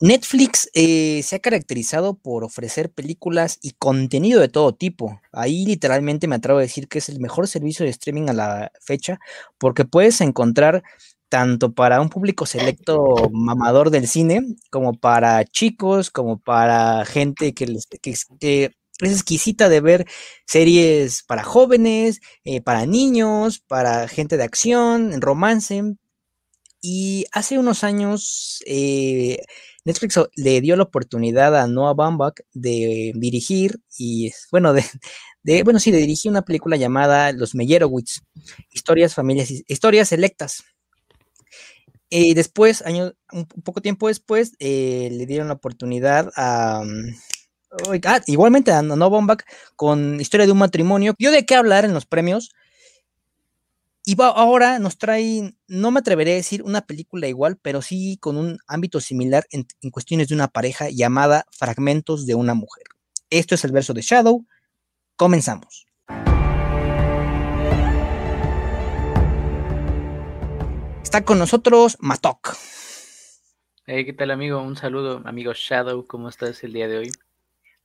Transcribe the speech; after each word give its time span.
Netflix 0.00 0.68
eh, 0.74 1.22
se 1.22 1.36
ha 1.36 1.38
caracterizado 1.38 2.14
por 2.14 2.44
ofrecer 2.44 2.90
películas 2.92 3.58
y 3.62 3.72
contenido 3.72 4.40
de 4.40 4.48
todo 4.48 4.74
tipo. 4.74 5.20
Ahí 5.32 5.64
literalmente 5.66 6.26
me 6.26 6.36
atrevo 6.36 6.58
a 6.58 6.62
decir 6.62 6.88
que 6.88 6.98
es 6.98 7.08
el 7.08 7.20
mejor 7.20 7.48
servicio 7.48 7.84
de 7.84 7.90
streaming 7.90 8.28
a 8.28 8.32
la 8.32 8.72
fecha 8.80 9.18
porque 9.58 9.84
puedes 9.84 10.20
encontrar 10.20 10.82
tanto 11.28 11.74
para 11.74 12.00
un 12.00 12.10
público 12.10 12.46
selecto 12.46 13.30
mamador 13.32 13.90
del 13.90 14.06
cine, 14.06 14.42
como 14.70 14.94
para 14.94 15.44
chicos, 15.44 16.10
como 16.10 16.38
para 16.38 17.04
gente 17.04 17.54
que, 17.54 17.64
es 17.64 18.26
exquisita 19.00 19.68
de 19.68 19.80
ver 19.80 20.06
series 20.46 21.22
para 21.24 21.42
jóvenes, 21.42 22.20
eh, 22.44 22.60
para 22.60 22.86
niños, 22.86 23.58
para 23.60 24.06
gente 24.08 24.36
de 24.36 24.44
acción, 24.44 25.20
romance. 25.20 25.82
Y 26.80 27.24
hace 27.32 27.58
unos 27.58 27.82
años 27.82 28.62
eh, 28.66 29.38
Netflix 29.84 30.18
le 30.36 30.60
dio 30.60 30.76
la 30.76 30.84
oportunidad 30.84 31.56
a 31.56 31.66
Noah 31.66 31.94
Baumbach 31.94 32.40
de 32.52 33.12
dirigir 33.14 33.80
y, 33.98 34.32
bueno, 34.50 34.72
de, 34.72 35.62
bueno, 35.62 35.78
sí, 35.78 35.90
de 35.90 35.98
dirigir 35.98 36.30
una 36.30 36.42
película 36.42 36.76
llamada 36.76 37.32
Los 37.32 37.54
Meyerowitz, 37.54 38.22
historias, 38.72 39.14
familias, 39.14 39.50
historias 39.68 40.08
selectas. 40.08 40.64
Y 42.08 42.34
después, 42.34 42.82
año, 42.82 43.12
un 43.32 43.46
poco 43.46 43.80
tiempo 43.80 44.08
después, 44.08 44.52
eh, 44.58 45.08
le 45.12 45.26
dieron 45.26 45.48
la 45.48 45.54
oportunidad 45.54 46.30
a, 46.36 46.82
mm, 46.84 47.14
igualmente 48.26 48.72
a 48.72 48.82
Noah 48.82 49.08
Baumbach 49.08 49.42
con 49.76 50.20
Historia 50.20 50.46
de 50.46 50.52
un 50.52 50.58
matrimonio. 50.58 51.14
Dio 51.18 51.30
de 51.30 51.44
qué 51.44 51.56
hablar 51.56 51.84
en 51.84 51.92
los 51.92 52.06
premios, 52.06 52.50
y 54.06 54.16
ahora 54.20 54.78
nos 54.78 54.98
trae, 54.98 55.54
no 55.66 55.90
me 55.90 56.00
atreveré 56.00 56.32
a 56.32 56.36
decir 56.36 56.62
una 56.62 56.82
película 56.82 57.26
igual, 57.26 57.58
pero 57.62 57.80
sí 57.80 58.18
con 58.20 58.36
un 58.36 58.58
ámbito 58.66 59.00
similar 59.00 59.46
en, 59.50 59.66
cuestiones 59.90 60.28
de 60.28 60.34
una 60.34 60.48
pareja 60.48 60.90
llamada 60.90 61.46
Fragmentos 61.50 62.26
de 62.26 62.34
una 62.34 62.52
mujer. 62.52 62.84
Esto 63.30 63.54
es 63.54 63.64
el 63.64 63.72
verso 63.72 63.94
de 63.94 64.02
Shadow. 64.02 64.44
Comenzamos. 65.16 65.86
Está 71.02 71.24
con 71.24 71.38
nosotros 71.38 71.96
Matok. 72.00 72.56
Hey, 73.86 74.04
¿qué 74.04 74.12
tal 74.12 74.30
amigo? 74.30 74.60
Un 74.60 74.76
saludo, 74.76 75.22
amigo 75.24 75.52
Shadow, 75.54 76.06
¿cómo 76.06 76.28
estás 76.28 76.62
el 76.62 76.74
día 76.74 76.88
de 76.88 76.98
hoy? 76.98 77.12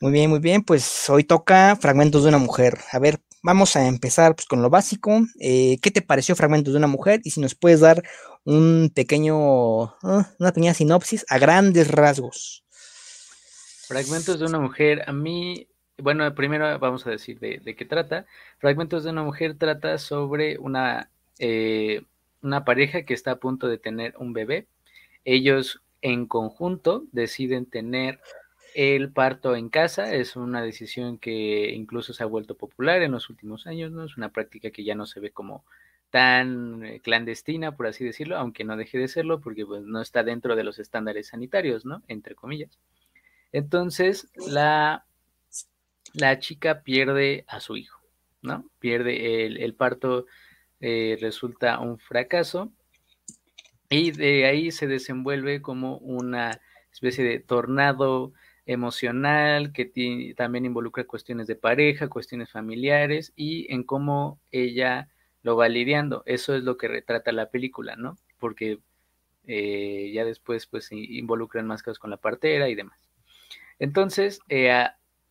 Muy 0.02 0.14
bien, 0.14 0.30
muy 0.30 0.40
bien, 0.40 0.64
pues 0.64 1.10
hoy 1.10 1.26
toca 1.26 1.76
Fragmentos 1.76 2.24
de 2.24 2.30
una 2.30 2.38
mujer. 2.38 2.78
A 2.94 3.00
ver, 3.00 3.20
vamos 3.44 3.76
a 3.76 3.86
empezar 3.86 4.34
pues, 4.34 4.48
con 4.48 4.62
lo 4.62 4.70
básico. 4.70 5.20
Eh, 5.42 5.78
¿Qué 5.82 5.92
te 5.92 6.02
pareció 6.02 6.38
Fragmentos 6.38 6.72
de 6.74 6.78
una 6.78 6.88
mujer? 6.88 7.20
Y 7.26 7.32
si 7.32 7.42
nos 7.42 7.54
puedes 7.54 7.82
dar 7.82 8.02
un 8.46 8.94
pequeño, 8.96 9.84
ah, 10.02 10.32
una 10.40 10.54
pequeña 10.54 10.74
sinopsis 10.74 11.26
a 11.28 11.38
grandes 11.38 11.92
rasgos. 11.92 12.64
Fragmentos 13.90 14.40
de 14.40 14.46
una 14.46 14.60
mujer, 14.60 15.04
a 15.06 15.12
mí, 15.12 15.68
bueno, 15.98 16.34
primero 16.34 16.80
vamos 16.80 17.06
a 17.06 17.10
decir 17.10 17.38
de, 17.42 17.60
qué 17.76 17.84
trata. 17.84 18.26
Fragmentos 18.60 19.04
de 19.04 19.10
una 19.10 19.24
mujer 19.24 19.58
trata 19.58 19.98
sobre 19.98 20.58
una, 20.60 21.12
eh, 21.40 22.04
una 22.42 22.64
pareja 22.64 23.04
que 23.04 23.14
está 23.14 23.32
a 23.32 23.40
punto 23.40 23.68
de 23.68 23.78
tener 23.78 24.14
un 24.18 24.32
bebé. 24.32 24.66
Ellos 25.26 25.82
en 26.02 26.26
conjunto 26.26 27.04
deciden 27.12 27.66
tener 27.66 28.22
el 28.76 29.12
parto 29.12 29.56
en 29.56 29.70
casa 29.70 30.14
es 30.14 30.36
una 30.36 30.62
decisión 30.62 31.18
que 31.18 31.72
incluso 31.72 32.14
se 32.14 32.24
ha 32.24 32.28
vuelto 32.28 32.56
popular 32.56 33.02
en 33.02 33.12
los 33.12 33.30
últimos 33.30 33.68
años, 33.68 33.92
¿no? 33.92 34.06
Es 34.06 34.18
una 34.18 34.30
práctica 34.30 34.72
que 34.72 34.84
ya 34.84 34.96
no 34.96 35.06
se 35.06 35.20
ve 35.20 35.32
como 35.32 35.66
tan 36.10 36.84
eh, 36.84 37.00
clandestina, 37.02 37.76
por 37.76 37.88
así 37.88 38.04
decirlo, 38.04 38.38
aunque 38.38 38.64
no 38.64 38.78
deje 38.78 38.98
de 38.98 39.08
serlo, 39.08 39.42
porque 39.42 39.66
pues, 39.66 39.84
no 39.84 40.02
está 40.02 40.24
dentro 40.24 40.56
de 40.56 40.64
los 40.64 40.80
estándares 40.80 41.28
sanitarios, 41.28 41.86
¿no? 41.86 42.02
Entre 42.08 42.36
comillas. 42.36 42.80
Entonces, 43.52 44.28
la, 44.36 45.06
la 46.14 46.40
chica 46.40 46.82
pierde 46.82 47.46
a 47.48 47.60
su 47.60 47.78
hijo, 47.78 48.02
¿no? 48.42 48.66
Pierde 48.80 49.46
el, 49.46 49.74
parto, 49.76 50.26
eh, 50.80 51.18
resulta 51.22 51.80
un 51.80 52.00
fracaso, 52.00 52.72
y 53.90 54.12
de 54.12 54.46
ahí 54.46 54.72
se 54.72 54.88
desenvuelve 54.88 55.62
como 55.62 55.98
una 55.98 56.62
especie 56.92 57.24
de 57.24 57.40
tornado 57.40 58.34
emocional, 58.70 59.74
que 59.74 60.34
también 60.38 60.66
involucra 60.66 61.04
cuestiones 61.06 61.48
de 61.48 61.56
pareja, 61.56 62.08
cuestiones 62.08 62.52
familiares 62.52 63.34
y 63.36 63.72
en 63.74 63.84
cómo 63.84 64.40
ella 64.52 65.10
lo 65.42 65.58
va 65.58 65.68
lidiando. 65.70 66.22
Eso 66.28 66.54
es 66.54 66.64
lo 66.64 66.78
que 66.78 66.88
retrata 66.88 67.32
la 67.32 67.50
película, 67.50 67.96
¿no? 67.96 68.18
Porque 68.38 68.78
eh, 69.48 70.12
ya 70.14 70.24
después 70.24 70.68
pues 70.68 70.92
involucran 70.92 71.66
más 71.66 71.82
cosas 71.82 71.98
con 71.98 72.12
la 72.12 72.18
partera 72.18 72.70
y 72.70 72.76
demás. 72.76 73.00
Entonces, 73.80 74.40
eh, 74.50 74.86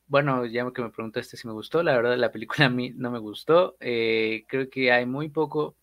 bueno, 0.09 0.45
ya 0.45 0.69
que 0.73 0.83
me 0.83 0.91
preguntaste 0.91 1.37
si 1.37 1.47
me 1.47 1.55
gustó, 1.55 1.85
la 1.85 1.95
verdad 1.95 2.17
la 2.17 2.33
película 2.33 2.67
a 2.67 2.71
mí 2.71 2.93
no 2.97 3.13
me 3.13 3.21
gustó. 3.21 3.77
Eh, 3.79 4.47
creo 4.49 4.69
que 4.69 4.91
hay 4.91 5.07
muy 5.07 5.29
poco 5.29 5.77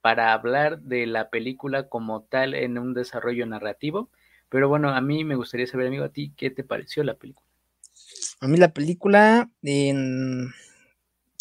para 0.00 0.32
hablar 0.32 0.80
de 0.80 1.06
la 1.06 1.30
película 1.30 1.88
como 1.88 2.24
tal 2.24 2.54
en 2.54 2.78
un 2.78 2.94
desarrollo 2.94 3.46
narrativo. 3.46 4.10
Pero 4.54 4.68
bueno, 4.68 4.90
a 4.90 5.00
mí 5.00 5.24
me 5.24 5.34
gustaría 5.34 5.66
saber, 5.66 5.88
amigo, 5.88 6.04
a 6.04 6.10
ti, 6.10 6.32
¿qué 6.36 6.48
te 6.48 6.62
pareció 6.62 7.02
la 7.02 7.14
película? 7.14 7.44
A 8.38 8.46
mí 8.46 8.56
la 8.56 8.72
película, 8.72 9.50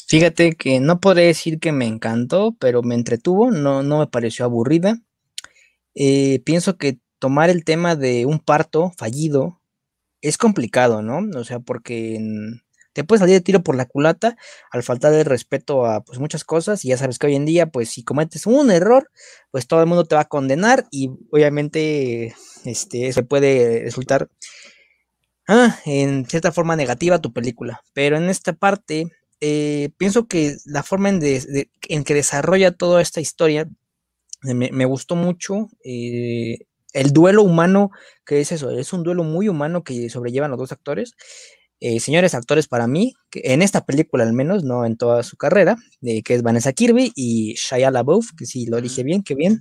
fíjate 0.07 0.53
que 0.53 0.79
no 0.79 0.99
podré 0.99 1.27
decir 1.27 1.59
que 1.59 1.71
me 1.71 1.85
encantó, 1.85 2.55
pero 2.59 2.81
me 2.81 2.95
entretuvo, 2.95 3.51
no, 3.51 3.83
no 3.83 3.99
me 3.99 4.07
pareció 4.07 4.45
aburrida. 4.45 4.97
Eh, 5.93 6.41
pienso 6.43 6.75
que 6.79 6.97
tomar 7.19 7.51
el 7.51 7.63
tema 7.63 7.95
de 7.95 8.25
un 8.25 8.39
parto 8.39 8.91
fallido 8.97 9.61
es 10.21 10.39
complicado, 10.39 11.03
¿no? 11.03 11.19
O 11.39 11.43
sea, 11.43 11.59
porque 11.59 12.19
te 12.93 13.03
puedes 13.03 13.19
salir 13.19 13.35
de 13.35 13.41
tiro 13.41 13.61
por 13.61 13.75
la 13.75 13.85
culata 13.85 14.37
al 14.71 14.81
faltar 14.81 15.13
el 15.13 15.25
respeto 15.25 15.85
a 15.85 16.03
pues, 16.03 16.17
muchas 16.17 16.43
cosas 16.43 16.83
y 16.83 16.87
ya 16.87 16.97
sabes 16.97 17.19
que 17.19 17.27
hoy 17.27 17.35
en 17.35 17.45
día 17.45 17.67
pues 17.67 17.89
si 17.89 18.03
cometes 18.03 18.45
un 18.45 18.71
error 18.71 19.11
pues 19.51 19.67
todo 19.67 19.81
el 19.81 19.87
mundo 19.87 20.05
te 20.05 20.15
va 20.15 20.21
a 20.21 20.27
condenar 20.27 20.85
y 20.91 21.09
obviamente 21.31 22.35
este 22.65 23.07
eso 23.07 23.25
puede 23.25 23.83
resultar 23.83 24.29
ah, 25.47 25.79
en 25.85 26.25
cierta 26.25 26.51
forma 26.51 26.75
negativa 26.75 27.21
tu 27.21 27.33
película. 27.33 27.81
Pero 27.93 28.17
en 28.17 28.29
esta 28.29 28.53
parte 28.53 29.11
eh, 29.41 29.89
pienso 29.97 30.27
que 30.27 30.55
la 30.65 30.83
forma 30.83 31.09
en, 31.09 31.19
que 31.19 32.13
desarrolla 32.13 32.71
toda 32.71 33.01
esta 33.01 33.21
historia 33.21 33.67
me, 34.41 34.85
gustó 34.85 35.15
mucho 35.15 35.69
eh, 35.85 36.59
el 36.93 37.11
duelo 37.13 37.43
humano 37.43 37.91
que 38.25 38.41
es 38.41 38.51
eso 38.51 38.71
es 38.71 38.91
un 38.93 39.03
duelo 39.03 39.23
muy 39.23 39.47
humano 39.47 39.83
que 39.83 40.09
sobrellevan 40.09 40.51
los 40.51 40.59
dos 40.59 40.71
actores 40.73 41.15
eh, 41.85 41.99
señores 41.99 42.33
actores 42.33 42.69
para 42.69 42.87
mí, 42.87 43.13
en 43.33 43.61
esta 43.61 43.85
película 43.85 44.23
al 44.23 44.31
menos, 44.31 44.63
no 44.63 44.85
en 44.85 44.95
toda 44.95 45.21
su 45.21 45.35
carrera, 45.35 45.75
que 46.01 46.33
es 46.33 46.41
Vanessa 46.41 46.71
Kirby 46.71 47.11
y 47.13 47.55
Shia 47.55 47.91
LaBeouf, 47.91 48.29
que 48.37 48.45
sí 48.45 48.65
lo 48.67 48.79
dije 48.79 49.03
bien, 49.03 49.21
qué 49.21 49.35
bien. 49.35 49.59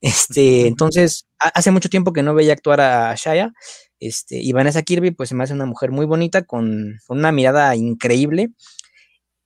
Este, 0.00 0.68
entonces, 0.68 1.26
hace 1.40 1.72
mucho 1.72 1.88
tiempo 1.88 2.12
que 2.12 2.22
no 2.22 2.34
veía 2.34 2.52
actuar 2.52 2.80
a 2.80 3.12
Shia, 3.16 3.52
este, 3.98 4.36
y 4.36 4.52
Vanessa 4.52 4.82
Kirby, 4.82 5.10
pues 5.10 5.30
se 5.30 5.34
me 5.34 5.42
hace 5.42 5.54
una 5.54 5.66
mujer 5.66 5.90
muy 5.90 6.06
bonita, 6.06 6.44
con, 6.44 7.00
una 7.08 7.32
mirada 7.32 7.74
increíble. 7.74 8.50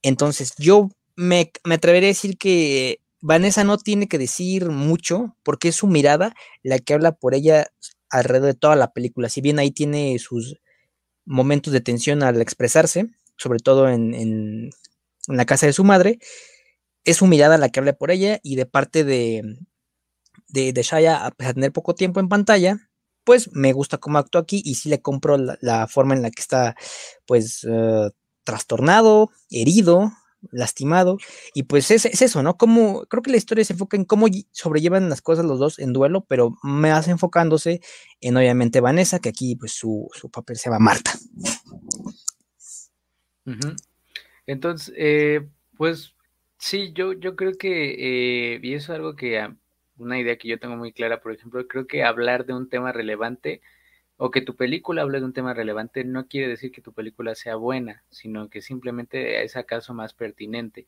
Entonces, 0.02 0.52
yo 0.58 0.90
me, 1.16 1.50
me 1.64 1.76
atreveré 1.76 2.08
a 2.08 2.08
decir 2.08 2.36
que 2.36 3.00
Vanessa 3.22 3.64
no 3.64 3.78
tiene 3.78 4.08
que 4.08 4.18
decir 4.18 4.68
mucho, 4.68 5.36
porque 5.42 5.68
es 5.68 5.76
su 5.76 5.86
mirada 5.86 6.34
la 6.62 6.80
que 6.80 6.92
habla 6.92 7.12
por 7.12 7.34
ella 7.34 7.68
alrededor 8.10 8.48
de 8.48 8.60
toda 8.60 8.76
la 8.76 8.92
película. 8.92 9.30
Si 9.30 9.40
bien 9.40 9.58
ahí 9.58 9.70
tiene 9.70 10.18
sus 10.18 10.60
momentos 11.30 11.72
de 11.72 11.80
tensión 11.80 12.22
al 12.22 12.42
expresarse, 12.42 13.08
sobre 13.36 13.60
todo 13.60 13.88
en, 13.88 14.70
la 15.28 15.46
casa 15.46 15.66
de 15.66 15.72
su 15.72 15.84
madre, 15.84 16.18
es 17.04 17.18
su 17.18 17.26
mirada 17.26 17.56
la 17.56 17.68
que 17.68 17.78
habla 17.78 17.92
por 17.92 18.10
ella 18.10 18.40
y 18.42 18.56
de 18.56 18.66
parte 18.66 19.04
de, 19.04 19.42
de, 20.48 20.72
de 20.72 20.82
Shaya, 20.82 21.24
a 21.24 21.30
tener 21.30 21.72
poco 21.72 21.94
tiempo 21.94 22.18
en 22.18 22.28
pantalla, 22.28 22.90
pues 23.24 23.52
me 23.52 23.72
gusta 23.72 23.98
cómo 23.98 24.18
actúa 24.18 24.42
aquí 24.42 24.60
y 24.64 24.74
sí 24.74 24.88
le 24.88 25.00
compro 25.00 25.36
la, 25.38 25.86
forma 25.86 26.14
en 26.14 26.22
la 26.22 26.30
que 26.30 26.40
está, 26.40 26.74
pues, 27.26 27.64
eh, 27.70 28.10
trastornado, 28.42 29.30
herido, 29.50 30.10
lastimado. 30.50 31.18
Y 31.54 31.64
pues 31.64 31.90
es, 31.90 32.04
eso, 32.06 32.42
¿no? 32.42 32.56
Como, 32.56 33.04
creo 33.06 33.22
que 33.22 33.30
la 33.30 33.36
historia 33.36 33.64
se 33.64 33.74
enfoca 33.74 33.96
en 33.96 34.04
cómo 34.04 34.26
sobrellevan 34.52 35.08
las 35.08 35.22
cosas 35.22 35.44
los 35.44 35.58
dos 35.58 35.78
en 35.78 35.92
duelo, 35.92 36.24
pero 36.28 36.56
más 36.62 37.08
enfocándose 37.08 37.80
en 38.20 38.36
obviamente 38.36 38.80
Vanessa, 38.80 39.18
que 39.18 39.28
aquí 39.28 39.56
pues 39.56 39.72
su, 39.72 40.08
papel 40.32 40.56
se 40.56 40.70
llama 40.70 40.84
Marta. 40.84 41.12
Entonces, 44.46 44.94
eh, 44.96 45.48
pues 45.76 46.14
sí, 46.58 46.92
yo, 46.94 47.12
yo 47.12 47.36
creo 47.36 47.52
que, 47.54 48.54
eh, 48.54 48.60
y 48.62 48.74
eso 48.74 48.92
es 48.92 48.96
algo 48.96 49.16
que, 49.16 49.48
una 49.96 50.18
idea 50.18 50.38
que 50.38 50.48
yo 50.48 50.58
tengo 50.58 50.76
muy 50.76 50.92
clara, 50.92 51.20
por 51.20 51.32
ejemplo, 51.32 51.66
creo 51.68 51.86
que 51.86 52.04
hablar 52.04 52.46
de 52.46 52.54
un 52.54 52.68
tema 52.68 52.92
relevante 52.92 53.60
o 54.22 54.30
que 54.30 54.42
tu 54.42 54.54
película 54.56 55.02
hable 55.02 55.20
de 55.20 55.24
un 55.26 55.32
tema 55.32 55.54
relevante 55.54 56.04
no 56.04 56.28
quiere 56.28 56.48
decir 56.48 56.72
que 56.72 56.82
tu 56.82 56.92
película 56.92 57.34
sea 57.34 57.56
buena, 57.56 58.04
sino 58.10 58.50
que 58.50 58.60
simplemente 58.62 59.42
es 59.44 59.56
acaso 59.56 59.94
más 59.94 60.12
pertinente. 60.14 60.86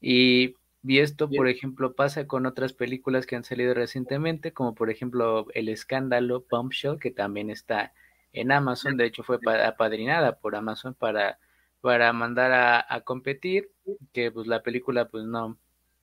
Y 0.00 0.56
Y 0.84 0.98
esto, 0.98 1.32
por 1.32 1.46
ejemplo, 1.48 1.94
pasa 1.94 2.26
con 2.26 2.44
otras 2.46 2.72
películas 2.72 3.24
que 3.26 3.36
han 3.36 3.44
salido 3.44 3.72
recientemente, 3.74 4.52
como 4.52 4.74
por 4.74 4.90
ejemplo 4.90 5.46
El 5.54 5.68
Escándalo, 5.68 6.44
Bombshell, 6.50 6.98
que 6.98 7.12
también 7.12 7.50
está 7.50 7.92
en 8.32 8.50
Amazon, 8.52 8.96
de 8.96 9.06
hecho 9.06 9.22
fue 9.22 9.38
apadrinada 9.64 10.38
por 10.40 10.56
Amazon 10.56 10.94
para, 10.94 11.38
para 11.80 12.12
mandar 12.12 12.50
a, 12.52 12.84
a 12.88 13.02
competir, 13.02 13.70
que 14.12 14.32
pues 14.32 14.46
la 14.48 14.62
película 14.62 15.08
pues 15.08 15.24
no, 15.24 15.56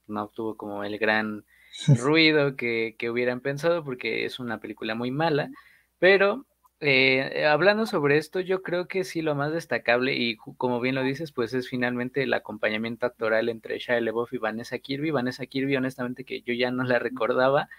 no 0.08 0.24
obtuvo 0.24 0.56
como 0.58 0.84
el 0.86 0.98
gran 0.98 1.46
ruido 1.88 2.56
que, 2.56 2.96
que 2.98 3.10
hubieran 3.10 3.42
pensado 3.42 3.84
porque 3.84 4.26
es 4.26 4.40
una 4.40 4.60
película 4.60 4.96
muy 4.96 5.12
mala, 5.12 5.52
pero 6.00 6.46
eh, 6.82 7.46
hablando 7.46 7.86
sobre 7.86 8.18
esto, 8.18 8.40
yo 8.40 8.62
creo 8.62 8.88
que 8.88 9.04
sí 9.04 9.22
lo 9.22 9.36
más 9.36 9.52
destacable 9.52 10.16
y 10.16 10.38
como 10.38 10.80
bien 10.80 10.96
lo 10.96 11.04
dices, 11.04 11.32
pues 11.32 11.54
es 11.54 11.68
finalmente 11.68 12.24
el 12.24 12.34
acompañamiento 12.34 13.06
actoral 13.06 13.50
entre 13.50 13.80
Shia 13.80 14.00
LaBeouf 14.00 14.34
y 14.34 14.38
Vanessa 14.38 14.80
Kirby. 14.80 15.12
Vanessa 15.12 15.46
Kirby, 15.46 15.76
honestamente, 15.76 16.24
que 16.24 16.42
yo 16.42 16.54
ya 16.54 16.72
no 16.72 16.84
la 16.84 17.00
recordaba, 17.00 17.70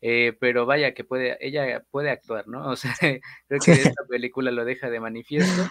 eh, 0.00 0.36
pero 0.38 0.66
vaya 0.66 0.94
que 0.94 1.04
puede, 1.04 1.36
ella 1.46 1.84
puede 1.90 2.10
actuar, 2.10 2.46
¿no? 2.46 2.68
O 2.70 2.76
sea, 2.76 2.94
creo 3.00 3.60
que 3.64 3.72
esta 3.72 4.04
película 4.08 4.50
lo 4.50 4.64
deja 4.64 4.90
de 4.90 5.00
manifiesto. 5.00 5.68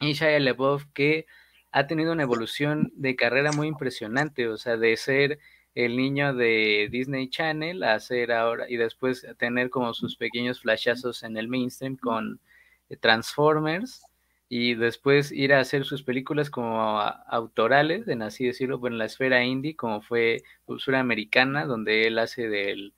Y 0.00 0.12
Shia 0.12 0.38
LaBeouf 0.38 0.84
que 0.94 1.26
ha 1.72 1.86
tenido 1.86 2.12
una 2.12 2.22
evolución 2.22 2.92
de 2.94 3.16
carrera 3.16 3.52
muy 3.52 3.66
impresionante, 3.68 4.48
o 4.48 4.56
sea, 4.56 4.76
de 4.76 4.96
ser 4.96 5.38
el 5.78 5.96
niño 5.96 6.34
de 6.34 6.88
Disney 6.90 7.30
Channel 7.30 7.84
a 7.84 7.94
hacer 7.94 8.32
ahora 8.32 8.68
y 8.68 8.76
después 8.76 9.24
tener 9.38 9.70
como 9.70 9.94
sus 9.94 10.16
pequeños 10.16 10.60
flashazos 10.60 11.22
en 11.22 11.36
el 11.36 11.46
mainstream 11.46 11.96
con 11.96 12.40
eh, 12.88 12.96
Transformers 12.96 14.02
y 14.48 14.74
después 14.74 15.30
ir 15.30 15.54
a 15.54 15.60
hacer 15.60 15.84
sus 15.84 16.02
películas 16.02 16.50
como 16.50 17.00
autorales, 17.00 18.08
en 18.08 18.22
así 18.22 18.44
decirlo, 18.44 18.84
en 18.88 18.98
la 18.98 19.04
esfera 19.04 19.44
indie, 19.44 19.76
como 19.76 20.02
fue 20.02 20.42
Cultura 20.64 20.98
Americana, 20.98 21.64
donde 21.64 22.08
él 22.08 22.18
hace 22.18 22.48
del, 22.48 22.92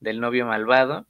del 0.00 0.20
novio 0.20 0.44
malvado. 0.44 1.06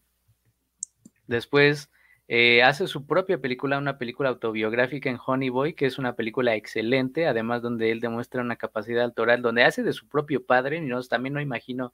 Después 1.27 1.91
eh, 2.29 2.63
hace 2.63 2.89
su 2.89 3.07
propia 3.07 3.39
película, 3.39 3.79
una 3.79 3.99
película 3.99 4.31
autobiográfica 4.31 5.09
en 5.09 5.19
Honey 5.25 5.49
Boy, 5.49 5.75
que 5.75 5.87
es 5.87 5.99
una 5.99 6.17
película 6.17 6.57
excelente, 6.57 7.27
además 7.27 7.63
donde 7.63 7.93
él 7.93 8.01
demuestra 8.01 8.41
una 8.43 8.57
capacidad 8.57 9.05
autoral, 9.05 9.43
donde 9.43 9.63
hace 9.63 9.85
de 9.85 9.93
su 9.93 10.09
propio 10.09 10.45
padre, 10.45 10.79
y 10.79 10.81
no, 10.81 11.01
también 11.05 11.35
no 11.35 11.41
imagino 11.41 11.93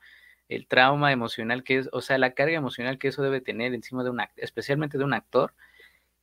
el 0.48 0.66
trauma 0.66 1.12
emocional 1.12 1.64
que 1.64 1.78
es, 1.78 1.88
o 1.92 2.00
sea, 2.00 2.18
la 2.18 2.32
carga 2.32 2.56
emocional 2.56 2.98
que 2.98 3.08
eso 3.08 3.22
debe 3.22 3.40
tener 3.40 3.74
encima 3.74 4.04
de 4.04 4.10
un 4.10 4.20
especialmente 4.36 4.98
de 4.98 5.04
un 5.04 5.14
actor. 5.14 5.54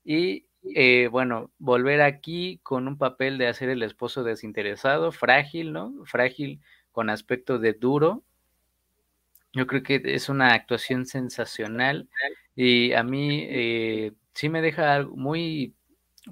Y 0.04 0.46
eh, 0.76 1.08
bueno, 1.12 1.52
volver 1.60 2.02
aquí 2.02 2.60
con 2.64 2.88
un 2.88 2.98
papel 2.98 3.38
de 3.38 3.48
hacer 3.48 3.70
el 3.70 3.84
esposo 3.84 4.24
desinteresado, 4.24 5.12
frágil, 5.12 5.74
¿no? 5.74 5.94
Frágil 6.06 6.62
con 6.92 7.10
aspecto 7.10 7.60
de 7.60 7.74
duro. 7.74 8.24
Yo 9.54 9.68
creo 9.68 9.84
que 9.84 10.02
es 10.04 10.30
una 10.30 10.54
actuación 10.54 11.06
sensacional 11.06 12.08
y 12.62 12.92
a 12.92 13.04
mí 13.04 13.46
eh, 13.48 14.12
sí 14.34 14.50
me 14.50 14.62
deja 14.62 15.08
muy, 15.16 15.76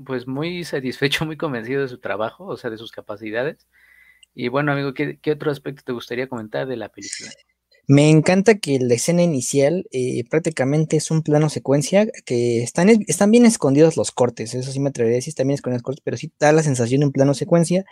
pues 0.05 0.27
muy 0.27 0.65
satisfecho, 0.65 1.25
muy 1.25 1.37
convencido 1.37 1.83
de 1.83 1.87
su 1.87 1.99
trabajo, 1.99 2.43
o 2.47 2.57
sea, 2.57 2.69
de 2.69 2.77
sus 2.77 2.91
capacidades. 2.91 3.65
Y 4.35 4.49
bueno, 4.49 4.73
amigo, 4.73 4.93
¿qué, 4.93 5.31
otro 5.31 5.51
aspecto 5.51 5.83
te 5.85 5.93
gustaría 5.93 6.27
comentar 6.27 6.67
de 6.67 6.75
la 6.75 6.89
película? 6.89 7.31
Me 7.87 8.09
encanta 8.09 8.57
que 8.57 8.77
la 8.77 8.93
escena 8.93 9.23
inicial 9.23 9.87
eh, 9.91 10.25
prácticamente 10.29 10.97
es 10.97 11.11
un 11.11 11.23
plano 11.23 11.47
secuencia 11.47 12.05
que 12.25 12.61
están, 12.61 12.89
están 13.07 13.31
bien 13.31 13.45
escondidos 13.45 13.95
los 13.95 14.11
cortes, 14.11 14.53
eso 14.53 14.69
sí 14.69 14.81
me 14.81 14.89
atrevería 14.89 15.15
a 15.15 15.19
decir, 15.19 15.31
están 15.31 15.47
bien 15.47 15.55
escondidos 15.55 15.79
los 15.79 15.85
cortes, 15.85 16.01
pero 16.03 16.17
sí 16.17 16.33
da 16.37 16.51
la 16.51 16.61
sensación 16.61 16.99
de 16.99 17.05
un 17.05 17.13
plano 17.13 17.33
secuencia. 17.35 17.85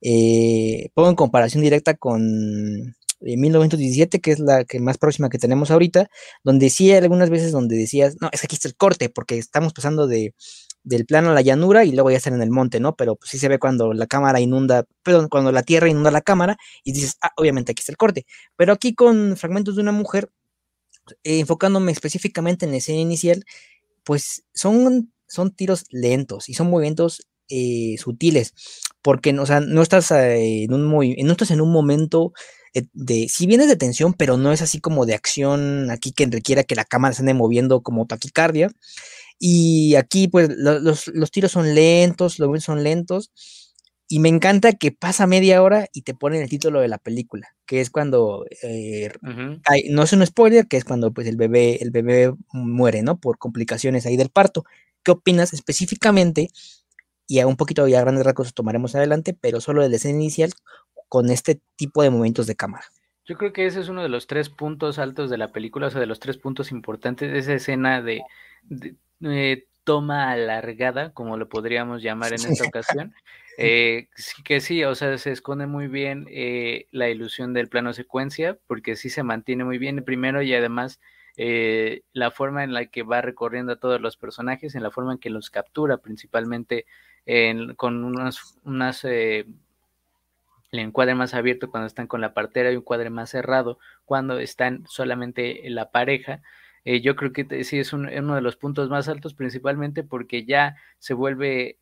Eh, 0.00 0.88
pongo 0.94 1.10
en 1.10 1.16
comparación 1.16 1.62
directa 1.62 1.92
con 1.92 2.96
1917, 3.20 4.20
que 4.20 4.32
es 4.32 4.38
la 4.38 4.64
que 4.64 4.80
más 4.80 4.98
próxima 4.98 5.28
que 5.28 5.38
tenemos 5.38 5.70
ahorita, 5.70 6.08
donde 6.44 6.70
sí 6.70 6.90
hay 6.90 6.98
algunas 6.98 7.30
veces 7.30 7.52
donde 7.52 7.76
decías, 7.76 8.16
no, 8.20 8.28
es 8.32 8.40
que 8.40 8.46
aquí 8.46 8.56
está 8.56 8.68
el 8.68 8.76
corte, 8.76 9.08
porque 9.08 9.38
estamos 9.38 9.72
pasando 9.72 10.06
de, 10.06 10.34
del 10.82 11.06
plano 11.06 11.30
a 11.30 11.34
la 11.34 11.42
llanura 11.42 11.84
y 11.84 11.92
luego 11.92 12.10
ya 12.10 12.18
están 12.18 12.34
en 12.34 12.42
el 12.42 12.50
monte, 12.50 12.80
¿no? 12.80 12.94
Pero 12.96 13.16
pues, 13.16 13.30
sí 13.30 13.38
se 13.38 13.48
ve 13.48 13.58
cuando 13.58 13.92
la 13.92 14.06
cámara 14.06 14.40
inunda, 14.40 14.84
perdón, 15.02 15.28
cuando 15.28 15.52
la 15.52 15.62
tierra 15.62 15.88
inunda 15.88 16.10
la 16.10 16.20
cámara 16.20 16.56
y 16.84 16.92
dices, 16.92 17.16
ah, 17.22 17.32
obviamente 17.36 17.72
aquí 17.72 17.80
está 17.80 17.92
el 17.92 17.96
corte. 17.96 18.26
Pero 18.56 18.72
aquí 18.72 18.94
con 18.94 19.36
fragmentos 19.36 19.76
de 19.76 19.82
una 19.82 19.92
mujer, 19.92 20.30
eh, 21.24 21.40
enfocándome 21.40 21.92
específicamente 21.92 22.66
en 22.66 22.72
la 22.72 22.78
escena 22.78 23.00
inicial, 23.00 23.44
pues 24.04 24.44
son, 24.54 25.12
son 25.26 25.50
tiros 25.52 25.84
lentos 25.90 26.48
y 26.48 26.54
son 26.54 26.70
movimientos 26.70 27.26
eh, 27.48 27.96
sutiles, 27.98 28.54
porque 29.02 29.36
o 29.38 29.46
sea, 29.46 29.60
no 29.60 29.82
estás 29.82 30.10
eh, 30.10 30.64
en 30.64 30.72
un 30.72 30.84
muy, 30.84 31.14
no 31.22 31.32
estás 31.32 31.52
en 31.52 31.60
un 31.60 31.70
momento 31.72 32.32
eh, 32.32 32.65
de, 32.92 33.28
si 33.28 33.46
bien 33.46 33.60
es 33.60 33.68
de 33.68 33.76
tensión, 33.76 34.14
pero 34.14 34.36
no 34.36 34.52
es 34.52 34.62
así 34.62 34.80
como 34.80 35.06
de 35.06 35.14
acción 35.14 35.90
aquí 35.90 36.12
que 36.12 36.26
requiera 36.26 36.64
que 36.64 36.74
la 36.74 36.84
cámara 36.84 37.14
se 37.14 37.22
ande 37.22 37.34
moviendo 37.34 37.82
como 37.82 38.06
taquicardia. 38.06 38.70
Y 39.38 39.94
aquí, 39.96 40.28
pues, 40.28 40.50
los, 40.56 41.30
tiros 41.30 41.52
son 41.52 41.74
lentos, 41.74 42.38
los 42.38 42.64
son 42.64 42.82
lentos. 42.82 43.30
Y 44.08 44.20
me 44.20 44.28
encanta 44.28 44.72
que 44.72 44.92
pasa 44.92 45.26
media 45.26 45.62
hora 45.62 45.88
y 45.92 46.02
te 46.02 46.14
ponen 46.14 46.40
el 46.40 46.48
título 46.48 46.80
de 46.80 46.88
la 46.88 46.98
película, 46.98 47.48
que 47.66 47.80
es 47.80 47.90
cuando, 47.90 48.46
eh, 48.62 49.10
no 49.90 50.02
es 50.04 50.12
un 50.12 50.24
spoiler, 50.24 50.68
que 50.68 50.76
es 50.76 50.84
cuando 50.84 51.12
pues 51.12 51.26
el 51.26 51.36
bebé, 51.36 51.82
el 51.82 51.90
bebé 51.90 52.32
muere, 52.52 53.02
¿no? 53.02 53.18
Por 53.18 53.38
complicaciones 53.38 54.06
ahí 54.06 54.16
del 54.16 54.30
parto. 54.30 54.64
¿Qué 55.02 55.10
opinas 55.10 55.52
específicamente? 55.52 56.50
Y 57.26 57.40
a 57.40 57.46
un 57.46 57.56
poquito 57.56 57.86
ya 57.88 58.00
grandes 58.00 58.24
rasgos 58.24 58.54
tomaremos 58.54 58.94
adelante, 58.94 59.36
pero 59.38 59.60
solo 59.60 59.82
de 59.82 59.88
la 59.88 59.96
escena 59.96 60.14
inicial, 60.14 60.52
con 61.08 61.30
este 61.30 61.60
tipo 61.76 62.02
de 62.02 62.10
momentos 62.10 62.46
de 62.46 62.56
cámara. 62.56 62.84
Yo 63.24 63.36
creo 63.36 63.52
que 63.52 63.66
ese 63.66 63.80
es 63.80 63.88
uno 63.88 64.02
de 64.02 64.08
los 64.08 64.26
tres 64.26 64.48
puntos 64.48 64.98
altos 64.98 65.30
de 65.30 65.38
la 65.38 65.48
película, 65.48 65.88
o 65.88 65.90
sea, 65.90 66.00
de 66.00 66.06
los 66.06 66.20
tres 66.20 66.38
puntos 66.38 66.70
importantes, 66.70 67.32
esa 67.32 67.54
escena 67.54 68.00
de, 68.00 68.22
toma 69.82 70.30
alargada, 70.30 71.12
como 71.12 71.36
lo 71.36 71.48
podríamos 71.48 72.02
llamar 72.02 72.32
en 72.32 72.50
esta 72.50 72.66
ocasión. 72.66 73.14
Eh, 73.58 74.10
sí 74.14 74.42
que 74.42 74.60
sí, 74.60 74.84
o 74.84 74.94
sea, 74.94 75.16
se 75.16 75.32
esconde 75.32 75.66
muy 75.66 75.88
bien 75.88 76.26
eh, 76.28 76.88
la 76.90 77.08
ilusión 77.08 77.54
del 77.54 77.70
plano 77.70 77.94
secuencia, 77.94 78.58
porque 78.66 78.96
sí 78.96 79.08
se 79.08 79.22
mantiene 79.22 79.64
muy 79.64 79.78
bien 79.78 80.04
primero 80.04 80.42
y 80.42 80.52
además 80.52 81.00
eh, 81.38 82.02
la 82.12 82.30
forma 82.30 82.64
en 82.64 82.74
la 82.74 82.84
que 82.84 83.02
va 83.02 83.22
recorriendo 83.22 83.72
a 83.72 83.80
todos 83.80 83.98
los 83.98 84.18
personajes, 84.18 84.74
en 84.74 84.82
la 84.82 84.90
forma 84.90 85.12
en 85.12 85.18
que 85.18 85.30
los 85.30 85.48
captura, 85.48 85.96
principalmente 85.96 86.84
con 87.76 88.04
unas, 88.04 88.58
unas 88.64 89.04
el 89.04 90.80
encuadre 90.80 91.14
más 91.14 91.34
abierto 91.34 91.70
cuando 91.70 91.86
están 91.86 92.06
con 92.06 92.20
la 92.20 92.34
partera 92.34 92.72
y 92.72 92.76
un 92.76 92.82
cuadre 92.82 93.10
más 93.10 93.30
cerrado 93.30 93.78
cuando 94.04 94.38
están 94.38 94.84
solamente 94.88 95.62
la 95.70 95.90
pareja. 95.90 96.42
Eh, 96.84 97.00
yo 97.00 97.16
creo 97.16 97.32
que 97.32 97.64
sí 97.64 97.78
es 97.78 97.92
uno 97.92 98.34
de 98.34 98.40
los 98.40 98.56
puntos 98.56 98.88
más 98.88 99.08
altos, 99.08 99.34
principalmente 99.34 100.04
porque 100.04 100.44
ya 100.44 100.76
se 100.98 101.14
vuelve 101.14 101.78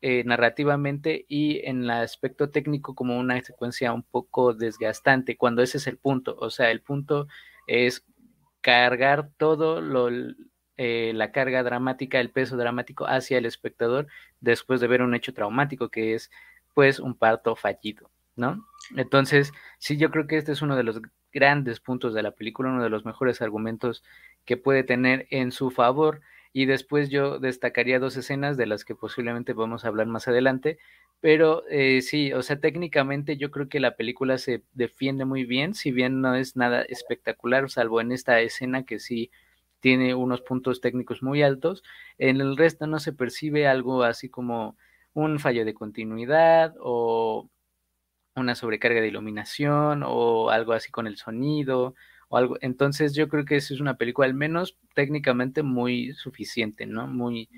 eh, 0.00 0.24
narrativamente 0.24 1.26
y 1.28 1.60
en 1.64 1.84
el 1.84 1.90
aspecto 1.90 2.50
técnico 2.50 2.94
como 2.94 3.18
una 3.18 3.40
secuencia 3.40 3.92
un 3.92 4.02
poco 4.02 4.52
desgastante, 4.54 5.36
cuando 5.36 5.62
ese 5.62 5.78
es 5.78 5.86
el 5.86 5.98
punto. 5.98 6.36
O 6.40 6.50
sea, 6.50 6.70
el 6.70 6.80
punto 6.80 7.28
es 7.66 8.04
cargar 8.60 9.30
todo 9.36 9.80
lo, 9.80 10.08
eh, 10.84 11.12
la 11.14 11.30
carga 11.30 11.62
dramática, 11.62 12.18
el 12.18 12.30
peso 12.30 12.56
dramático 12.56 13.06
hacia 13.06 13.38
el 13.38 13.46
espectador 13.46 14.08
después 14.40 14.80
de 14.80 14.88
ver 14.88 15.02
un 15.02 15.14
hecho 15.14 15.32
traumático 15.32 15.90
que 15.90 16.14
es 16.14 16.28
pues 16.74 16.98
un 16.98 17.14
parto 17.14 17.54
fallido. 17.54 18.10
¿no? 18.34 18.66
Entonces, 18.96 19.52
sí, 19.78 19.96
yo 19.96 20.10
creo 20.10 20.26
que 20.26 20.38
este 20.38 20.50
es 20.50 20.60
uno 20.60 20.74
de 20.74 20.82
los 20.82 21.00
grandes 21.32 21.78
puntos 21.78 22.14
de 22.14 22.24
la 22.24 22.32
película, 22.32 22.70
uno 22.70 22.82
de 22.82 22.90
los 22.90 23.04
mejores 23.04 23.40
argumentos 23.42 24.02
que 24.44 24.56
puede 24.56 24.82
tener 24.82 25.28
en 25.30 25.52
su 25.52 25.70
favor. 25.70 26.20
Y 26.52 26.66
después 26.66 27.10
yo 27.10 27.38
destacaría 27.38 28.00
dos 28.00 28.16
escenas 28.16 28.56
de 28.56 28.66
las 28.66 28.84
que 28.84 28.96
posiblemente 28.96 29.52
vamos 29.52 29.84
a 29.84 29.88
hablar 29.88 30.08
más 30.08 30.26
adelante. 30.26 30.78
Pero 31.20 31.62
eh, 31.70 32.02
sí, 32.02 32.32
o 32.32 32.42
sea, 32.42 32.58
técnicamente 32.58 33.36
yo 33.36 33.52
creo 33.52 33.68
que 33.68 33.78
la 33.78 33.94
película 33.94 34.36
se 34.36 34.64
defiende 34.72 35.26
muy 35.26 35.44
bien, 35.44 35.74
si 35.74 35.92
bien 35.92 36.20
no 36.20 36.34
es 36.34 36.56
nada 36.56 36.82
espectacular, 36.82 37.70
salvo 37.70 38.00
en 38.00 38.10
esta 38.10 38.40
escena 38.40 38.84
que 38.84 38.98
sí 38.98 39.30
tiene 39.82 40.14
unos 40.14 40.42
puntos 40.42 40.80
técnicos 40.80 41.24
muy 41.24 41.42
altos. 41.42 41.82
En 42.16 42.40
el 42.40 42.56
resto 42.56 42.86
no 42.86 43.00
se 43.00 43.12
percibe 43.12 43.66
algo 43.66 44.04
así 44.04 44.28
como 44.28 44.76
un 45.12 45.40
fallo 45.40 45.64
de 45.64 45.74
continuidad 45.74 46.74
o 46.78 47.50
una 48.36 48.54
sobrecarga 48.54 49.00
de 49.00 49.08
iluminación 49.08 50.04
o 50.06 50.50
algo 50.50 50.72
así 50.72 50.92
con 50.92 51.08
el 51.08 51.16
sonido 51.16 51.96
o 52.28 52.36
algo. 52.36 52.58
Entonces 52.60 53.12
yo 53.12 53.28
creo 53.28 53.44
que 53.44 53.56
esa 53.56 53.74
es 53.74 53.80
una 53.80 53.96
película 53.96 54.28
al 54.28 54.34
menos 54.34 54.78
técnicamente 54.94 55.64
muy 55.64 56.14
suficiente, 56.14 56.86
¿no? 56.86 57.08
Muy 57.08 57.48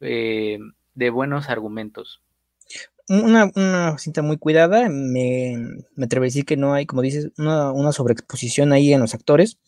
eh, 0.00 0.58
de 0.94 1.10
buenos 1.10 1.50
argumentos. 1.50 2.22
Una, 3.10 3.50
una, 3.54 3.98
cinta 3.98 4.22
muy 4.22 4.38
cuidada, 4.38 4.88
me, 4.88 5.58
me 5.94 6.06
atrevo 6.06 6.24
a 6.24 6.28
decir 6.28 6.46
que 6.46 6.56
no 6.56 6.72
hay, 6.72 6.86
como 6.86 7.02
dices, 7.02 7.30
una, 7.36 7.70
una 7.72 7.92
sobreexposición 7.92 8.72
ahí 8.72 8.94
en 8.94 9.00
los 9.00 9.12
actores. 9.12 9.58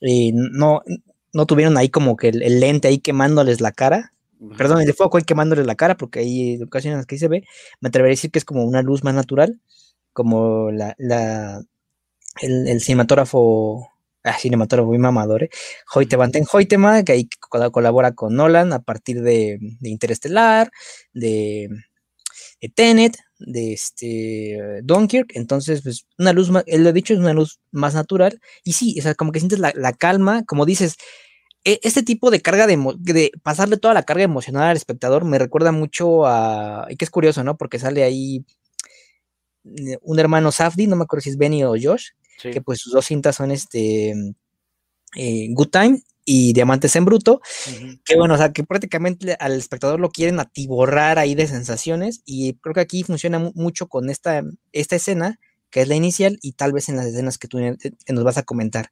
Eh, 0.00 0.32
no, 0.34 0.82
no 1.32 1.46
tuvieron 1.46 1.76
ahí 1.78 1.88
como 1.88 2.16
que 2.16 2.28
el, 2.28 2.60
lente 2.60 2.88
ahí 2.88 2.98
quemándoles 2.98 3.60
la 3.60 3.72
cara, 3.72 4.12
perdón, 4.58 4.82
el 4.82 4.94
foco 4.94 5.18
ahí 5.18 5.24
quemándoles 5.24 5.66
la 5.66 5.74
cara, 5.74 5.96
porque 5.96 6.20
hay 6.20 6.62
ocasiones 6.62 7.06
que 7.06 7.14
ahí 7.14 7.18
se 7.18 7.28
ve, 7.28 7.44
me 7.80 7.88
atrevería 7.88 8.12
a 8.12 8.16
decir 8.16 8.30
que 8.30 8.38
es 8.38 8.44
como 8.44 8.64
una 8.64 8.82
luz 8.82 9.04
más 9.04 9.14
natural 9.14 9.60
como 10.12 10.70
la, 10.70 10.94
el, 12.40 12.80
cinematógrafo, 12.80 13.88
ah, 14.24 14.38
cinematógrafo 14.38 14.88
muy 14.88 14.98
mamador, 14.98 15.44
¿eh? 15.44 15.50
Hoyte 15.94 16.16
Van 16.16 16.32
Hoytema, 16.52 17.02
que 17.02 17.12
ahí 17.12 17.28
colabora 17.48 18.12
con 18.12 18.34
Nolan 18.36 18.72
a 18.72 18.82
partir 18.82 19.22
de, 19.22 19.58
de 19.80 19.90
Interestelar, 19.90 20.70
de, 21.12 21.68
de, 21.68 21.84
Tenet, 22.68 23.16
de 23.38 23.72
este 23.72 24.80
Dunkirk, 24.84 25.32
entonces, 25.34 25.82
pues, 25.82 26.06
una 26.18 26.32
luz, 26.32 26.50
más, 26.50 26.64
él 26.66 26.84
lo 26.84 26.90
ha 26.90 26.92
dicho, 26.92 27.12
es 27.12 27.20
una 27.20 27.32
luz 27.32 27.60
más 27.72 27.94
natural, 27.94 28.40
y 28.64 28.72
sí, 28.74 28.96
o 28.98 29.02
sea, 29.02 29.14
como 29.14 29.32
que 29.32 29.40
sientes 29.40 29.58
la, 29.58 29.72
la 29.74 29.92
calma, 29.92 30.44
como 30.44 30.64
dices, 30.66 30.96
e, 31.64 31.80
este 31.82 32.02
tipo 32.02 32.30
de 32.30 32.40
carga 32.40 32.66
de, 32.66 32.78
de, 32.98 33.32
pasarle 33.42 33.76
toda 33.76 33.94
la 33.94 34.02
carga 34.04 34.24
emocional 34.24 34.64
al 34.70 34.76
espectador 34.76 35.24
me 35.24 35.38
recuerda 35.38 35.72
mucho 35.72 36.26
a, 36.26 36.86
y 36.90 36.96
que 36.96 37.04
es 37.04 37.10
curioso, 37.10 37.44
¿no? 37.44 37.56
Porque 37.56 37.78
sale 37.78 38.02
ahí 38.02 38.44
eh, 39.64 39.98
un 40.02 40.18
hermano 40.18 40.50
Safdi, 40.52 40.86
no 40.86 40.96
me 40.96 41.04
acuerdo 41.04 41.22
si 41.22 41.30
es 41.30 41.38
Benny 41.38 41.64
o 41.64 41.74
Josh, 41.80 42.10
que 42.42 42.60
pues 42.60 42.80
sus 42.80 42.92
dos 42.92 43.06
cintas 43.06 43.36
son 43.36 43.52
este 43.52 44.12
eh, 45.16 45.46
Good 45.50 45.68
Time 45.68 46.02
y 46.24 46.52
Diamantes 46.52 46.94
en 46.96 47.04
Bruto, 47.04 47.40
que 48.04 48.16
bueno, 48.16 48.34
o 48.34 48.36
sea, 48.36 48.52
que 48.52 48.64
prácticamente 48.64 49.36
al 49.40 49.52
espectador 49.52 49.98
lo 49.98 50.10
quieren 50.10 50.38
atiborrar 50.40 51.18
ahí 51.18 51.34
de 51.34 51.46
sensaciones 51.46 52.22
y 52.24 52.54
creo 52.54 52.74
que 52.74 52.80
aquí 52.80 53.02
funciona 53.02 53.38
mucho 53.54 53.88
con 53.88 54.08
esta, 54.08 54.42
esta 54.72 54.96
escena, 54.96 55.38
que 55.70 55.80
es 55.80 55.88
la 55.88 55.96
inicial, 55.96 56.38
y 56.42 56.52
tal 56.52 56.72
vez 56.72 56.88
en 56.88 56.96
las 56.96 57.06
escenas 57.06 57.38
que 57.38 57.48
tú 57.48 57.58
nos 57.60 58.24
vas 58.24 58.38
a 58.38 58.42
comentar. 58.42 58.90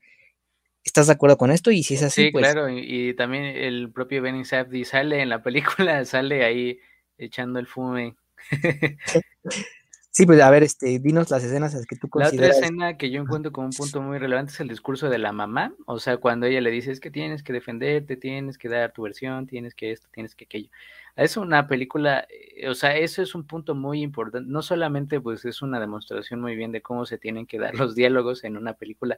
¿Estás 0.82 1.06
de 1.06 1.12
acuerdo 1.12 1.36
con 1.36 1.50
esto? 1.50 1.70
Y 1.70 1.82
si 1.82 1.94
es 1.94 2.02
así, 2.02 2.26
sí, 2.26 2.30
pues... 2.32 2.42
claro, 2.42 2.68
y, 2.70 3.14
también 3.14 3.44
el 3.44 3.92
propio 3.92 4.22
Benny 4.22 4.44
Safdie 4.44 4.84
sale 4.84 5.20
en 5.20 5.28
la 5.28 5.42
película, 5.42 6.04
sale 6.04 6.44
ahí 6.44 6.78
echando 7.18 7.58
el 7.58 7.66
fume. 7.66 8.16
Sí, 10.12 10.26
pues 10.26 10.40
a 10.40 10.50
ver, 10.50 10.64
este, 10.64 10.98
dinos 10.98 11.30
las 11.30 11.44
escenas 11.44 11.86
que 11.86 11.94
tú 11.94 12.08
consideras. 12.08 12.48
La 12.48 12.56
otra 12.56 12.66
escena 12.66 12.96
que 12.96 13.10
yo 13.10 13.22
encuentro 13.22 13.52
como 13.52 13.68
un 13.68 13.72
punto 13.72 14.02
muy 14.02 14.18
relevante 14.18 14.52
es 14.52 14.58
el 14.58 14.66
discurso 14.66 15.08
de 15.08 15.18
la 15.18 15.30
mamá, 15.30 15.72
o 15.86 16.00
sea, 16.00 16.16
cuando 16.16 16.46
ella 16.46 16.60
le 16.60 16.72
dice 16.72 16.90
es 16.90 16.98
que 16.98 17.12
tienes 17.12 17.44
que 17.44 17.52
defenderte, 17.52 18.16
tienes 18.16 18.58
que 18.58 18.68
dar 18.68 18.92
tu 18.92 19.02
versión, 19.02 19.46
tienes 19.46 19.74
que 19.74 19.92
esto, 19.92 20.08
tienes 20.12 20.34
que 20.34 20.46
aquello. 20.46 20.68
Es 21.14 21.36
una 21.36 21.68
película, 21.68 22.26
eh, 22.28 22.68
o 22.68 22.74
sea, 22.74 22.96
eso 22.96 23.22
es 23.22 23.36
un 23.36 23.46
punto 23.46 23.76
muy 23.76 24.02
importante, 24.02 24.50
no 24.50 24.62
solamente 24.62 25.20
pues 25.20 25.44
es 25.44 25.62
una 25.62 25.78
demostración 25.78 26.40
muy 26.40 26.56
bien 26.56 26.72
de 26.72 26.82
cómo 26.82 27.06
se 27.06 27.16
tienen 27.16 27.46
que 27.46 27.60
dar 27.60 27.76
los 27.76 27.94
diálogos 27.94 28.42
en 28.42 28.56
una 28.56 28.74
película 28.74 29.16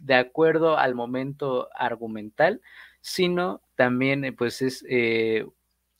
de 0.00 0.14
acuerdo 0.14 0.76
al 0.76 0.96
momento 0.96 1.68
argumental, 1.74 2.60
sino 3.00 3.62
también 3.76 4.24
eh, 4.24 4.32
pues 4.32 4.60
es, 4.60 4.84
eh, 4.88 5.46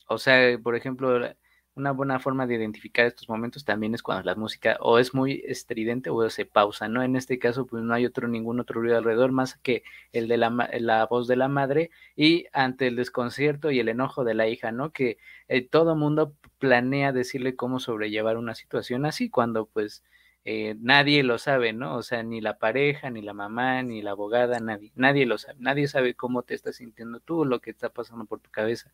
o 0.07 0.17
sea, 0.17 0.57
por 0.59 0.75
ejemplo, 0.75 1.33
una 1.75 1.91
buena 1.91 2.19
forma 2.19 2.45
de 2.45 2.55
identificar 2.55 3.05
estos 3.05 3.27
momentos 3.29 3.65
también 3.65 3.95
es 3.95 4.03
cuando 4.03 4.23
la 4.23 4.35
música 4.35 4.77
o 4.79 4.99
es 4.99 5.13
muy 5.13 5.43
estridente 5.47 6.09
o 6.09 6.29
se 6.29 6.45
pausa, 6.45 6.87
¿no? 6.87 7.01
En 7.03 7.15
este 7.15 7.39
caso, 7.39 7.65
pues 7.65 7.83
no 7.83 7.93
hay 7.93 8.05
otro, 8.05 8.27
ningún 8.27 8.59
otro 8.59 8.81
ruido 8.81 8.97
alrededor 8.97 9.31
más 9.31 9.55
que 9.57 9.83
el 10.11 10.27
de 10.27 10.37
la, 10.37 10.69
la 10.79 11.05
voz 11.07 11.27
de 11.27 11.35
la 11.35 11.47
madre 11.47 11.89
y 12.15 12.45
ante 12.53 12.87
el 12.87 12.95
desconcierto 12.95 13.71
y 13.71 13.79
el 13.79 13.89
enojo 13.89 14.23
de 14.23 14.35
la 14.35 14.47
hija, 14.47 14.71
¿no? 14.71 14.91
Que 14.91 15.17
eh, 15.47 15.67
todo 15.67 15.95
mundo 15.95 16.35
planea 16.59 17.11
decirle 17.11 17.55
cómo 17.55 17.79
sobrellevar 17.79 18.37
una 18.37 18.55
situación 18.55 19.05
así 19.05 19.29
cuando 19.29 19.65
pues 19.65 20.03
eh, 20.45 20.75
nadie 20.79 21.23
lo 21.23 21.37
sabe, 21.37 21.73
¿no? 21.73 21.95
O 21.95 22.03
sea, 22.03 22.21
ni 22.23 22.41
la 22.41 22.57
pareja, 22.59 23.09
ni 23.09 23.21
la 23.21 23.33
mamá, 23.33 23.81
ni 23.81 24.01
la 24.01 24.11
abogada, 24.11 24.59
nadie, 24.59 24.91
nadie 24.95 25.25
lo 25.25 25.37
sabe, 25.37 25.57
nadie 25.59 25.87
sabe 25.87 26.15
cómo 26.15 26.43
te 26.43 26.53
estás 26.53 26.75
sintiendo 26.77 27.19
tú, 27.19 27.45
lo 27.45 27.61
que 27.61 27.71
está 27.71 27.89
pasando 27.89 28.25
por 28.25 28.39
tu 28.41 28.51
cabeza. 28.51 28.91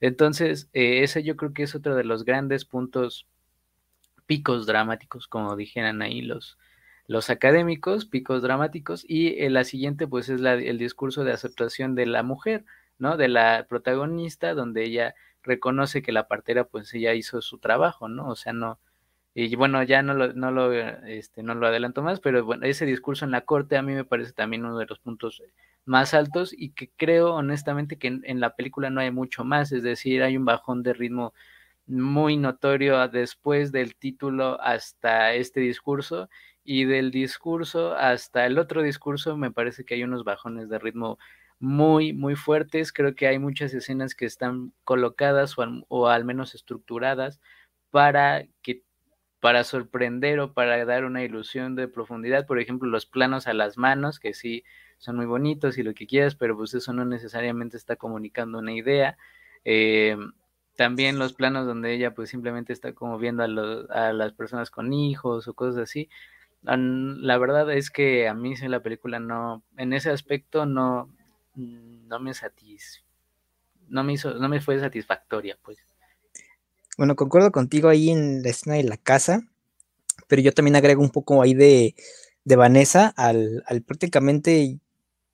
Entonces, 0.00 0.68
eh, 0.72 1.02
ese 1.02 1.22
yo 1.22 1.36
creo 1.36 1.52
que 1.52 1.62
es 1.64 1.74
otro 1.74 1.94
de 1.96 2.04
los 2.04 2.24
grandes 2.24 2.64
puntos, 2.64 3.26
picos 4.26 4.66
dramáticos, 4.66 5.28
como 5.28 5.56
dijeran 5.56 6.02
ahí 6.02 6.22
los, 6.22 6.58
los 7.06 7.30
académicos, 7.30 8.06
picos 8.06 8.42
dramáticos, 8.42 9.04
y 9.08 9.28
eh, 9.42 9.50
la 9.50 9.64
siguiente 9.64 10.06
pues 10.06 10.28
es 10.28 10.40
la, 10.40 10.54
el 10.54 10.78
discurso 10.78 11.24
de 11.24 11.32
aceptación 11.32 11.94
de 11.94 12.06
la 12.06 12.22
mujer, 12.22 12.64
¿no? 12.98 13.16
De 13.16 13.28
la 13.28 13.66
protagonista, 13.68 14.54
donde 14.54 14.84
ella 14.84 15.14
reconoce 15.42 16.02
que 16.02 16.12
la 16.12 16.28
partera 16.28 16.64
pues 16.64 16.92
ella 16.94 17.14
hizo 17.14 17.40
su 17.42 17.58
trabajo, 17.58 18.08
¿no? 18.08 18.28
O 18.28 18.36
sea, 18.36 18.52
no, 18.52 18.80
y 19.38 19.54
bueno, 19.54 19.82
ya 19.82 20.02
no 20.02 20.14
lo, 20.14 20.32
no 20.32 20.50
lo, 20.50 20.72
este, 20.72 21.42
no 21.42 21.54
lo 21.54 21.66
adelanto 21.66 22.02
más, 22.02 22.20
pero 22.20 22.42
bueno, 22.42 22.64
ese 22.66 22.86
discurso 22.86 23.26
en 23.26 23.30
la 23.32 23.42
corte 23.42 23.76
a 23.76 23.82
mí 23.82 23.92
me 23.92 24.04
parece 24.04 24.32
también 24.32 24.64
uno 24.64 24.78
de 24.78 24.86
los 24.86 24.98
puntos 24.98 25.42
más 25.86 26.14
altos 26.14 26.52
y 26.56 26.70
que 26.72 26.90
creo 26.96 27.34
honestamente 27.34 27.98
que 27.98 28.08
en, 28.08 28.40
la 28.40 28.56
película 28.56 28.90
no 28.90 29.00
hay 29.00 29.10
mucho 29.10 29.44
más, 29.44 29.72
es 29.72 29.82
decir, 29.82 30.22
hay 30.22 30.36
un 30.36 30.44
bajón 30.44 30.82
de 30.82 30.92
ritmo 30.92 31.32
muy 31.86 32.36
notorio 32.36 33.08
después 33.08 33.72
del 33.72 33.96
título 33.96 34.60
hasta 34.60 35.34
este 35.34 35.60
discurso 35.60 36.28
y 36.64 36.84
del 36.84 37.10
discurso 37.12 37.94
hasta 37.94 38.46
el 38.46 38.58
otro 38.58 38.82
discurso 38.82 39.36
me 39.36 39.52
parece 39.52 39.84
que 39.84 39.94
hay 39.94 40.02
unos 40.04 40.24
bajones 40.24 40.68
de 40.68 40.78
ritmo 40.80 41.18
muy, 41.60 42.12
muy 42.12 42.34
fuertes. 42.36 42.92
Creo 42.92 43.14
que 43.14 43.28
hay 43.28 43.38
muchas 43.38 43.72
escenas 43.72 44.14
que 44.14 44.26
están 44.26 44.72
colocadas 44.84 45.56
o 45.58 45.64
o 45.88 46.08
al 46.08 46.24
menos 46.24 46.54
estructuradas 46.54 47.40
para 47.90 48.46
que 48.62 48.82
para 49.40 49.64
sorprender 49.64 50.40
o 50.40 50.54
para 50.54 50.84
dar 50.84 51.04
una 51.04 51.22
ilusión 51.22 51.76
de 51.76 51.88
profundidad. 51.88 52.46
Por 52.46 52.60
ejemplo, 52.60 52.88
los 52.88 53.06
planos 53.06 53.46
a 53.46 53.54
las 53.54 53.78
manos, 53.78 54.18
que 54.18 54.34
sí 54.34 54.64
son 54.98 55.16
muy 55.16 55.26
bonitos 55.26 55.78
y 55.78 55.82
lo 55.82 55.94
que 55.94 56.06
quieras, 56.06 56.34
pero 56.34 56.56
pues 56.56 56.74
eso 56.74 56.92
no 56.92 57.04
necesariamente 57.04 57.76
está 57.76 57.96
comunicando 57.96 58.58
una 58.58 58.72
idea. 58.72 59.16
Eh, 59.64 60.16
también 60.76 61.18
los 61.18 61.32
planos 61.32 61.66
donde 61.66 61.94
ella 61.94 62.14
pues 62.14 62.30
simplemente 62.30 62.72
está 62.72 62.92
como 62.92 63.18
viendo 63.18 63.42
a, 63.42 64.08
a 64.08 64.12
las 64.12 64.32
personas 64.32 64.70
con 64.70 64.92
hijos 64.92 65.48
o 65.48 65.54
cosas 65.54 65.78
así. 65.82 66.08
La 66.62 67.38
verdad 67.38 67.72
es 67.72 67.90
que 67.90 68.28
a 68.28 68.34
mí 68.34 68.54
la 68.56 68.82
película 68.82 69.20
no, 69.20 69.62
en 69.76 69.92
ese 69.92 70.10
aspecto 70.10 70.66
no, 70.66 71.08
no 71.54 72.18
me 72.18 72.34
satis, 72.34 73.04
no 73.88 74.02
me 74.02 74.14
hizo, 74.14 74.34
no 74.34 74.48
me 74.48 74.60
fue 74.60 74.80
satisfactoria, 74.80 75.56
pues. 75.62 75.78
Bueno, 76.98 77.14
concuerdo 77.14 77.52
contigo 77.52 77.88
ahí 77.88 78.10
en 78.10 78.42
la 78.42 78.50
escena 78.50 78.76
de 78.76 78.84
la 78.84 78.96
casa, 78.96 79.42
pero 80.26 80.42
yo 80.42 80.52
también 80.52 80.76
agrego 80.76 81.02
un 81.02 81.10
poco 81.10 81.40
ahí 81.40 81.54
de, 81.54 81.94
de 82.44 82.56
Vanessa 82.56 83.14
al 83.16 83.62
prácticamente 83.86 84.80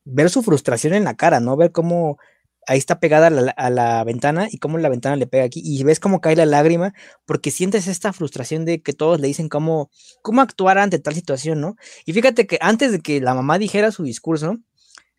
ver 0.05 0.31
su 0.31 0.43
frustración 0.43 0.95
en 0.95 1.05
la 1.05 1.15
cara, 1.15 1.41
¿no? 1.41 1.57
Ver 1.57 1.73
cómo 1.73 2.19
ahí 2.67 2.79
está 2.79 3.01
pegada 3.01 3.27
a 3.27 3.71
la, 3.71 4.05
ventana 4.05 4.49
y 4.51 4.59
cómo 4.59 4.79
la 4.79 4.89
ventana 4.89 5.17
le 5.17 5.27
pega 5.27 5.45
aquí 5.45 5.61
y 5.65 5.83
ves 5.83 5.99
cómo 6.01 6.21
cae 6.21 6.37
la 6.37 6.47
lágrima 6.47 6.95
porque 7.27 7.51
sientes 7.51 7.89
esta 7.89 8.13
frustración 8.13 8.65
de 8.65 8.83
que 8.83 8.93
todos 8.93 9.21
le 9.21 9.27
dicen 9.27 9.49
cómo, 9.49 9.91
cómo 10.23 10.41
actuar 10.43 10.79
ante 10.79 10.99
tal 10.99 11.15
situación, 11.15 11.61
¿no? 11.61 11.77
Y 12.05 12.13
fíjate 12.13 12.47
que 12.47 12.59
antes 12.61 12.93
de 12.93 13.01
que 13.01 13.21
la 13.21 13.35
mamá 13.35 13.59
dijera 13.59 13.91
su 13.91 14.05
discurso, 14.05 14.59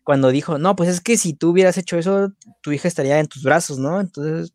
cuando 0.02 0.30
dijo, 0.30 0.58
no, 0.58 0.76
pues 0.76 0.88
es 0.90 1.00
que 1.00 1.16
si 1.16 1.34
tú 1.34 1.50
hubieras 1.50 1.78
hecho 1.78 1.98
eso, 1.98 2.32
tu 2.60 2.72
hija 2.72 2.88
estaría 2.88 3.18
en 3.20 3.26
tus 3.26 3.42
brazos, 3.42 3.78
¿no? 3.78 4.00
Entonces, 4.00 4.54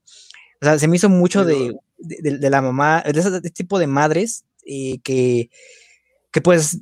o 0.61 0.65
sea, 0.65 0.77
se 0.77 0.87
me 0.87 0.95
hizo 0.95 1.09
mucho 1.09 1.45
de, 1.45 1.75
de, 1.97 2.49
la 2.49 2.61
mamá, 2.61 3.03
de 3.03 3.19
ese 3.19 3.41
tipo 3.51 3.79
de 3.79 3.87
madres 3.87 4.45
eh, 4.65 4.99
que, 5.03 5.49
que 6.31 6.41
pues 6.41 6.79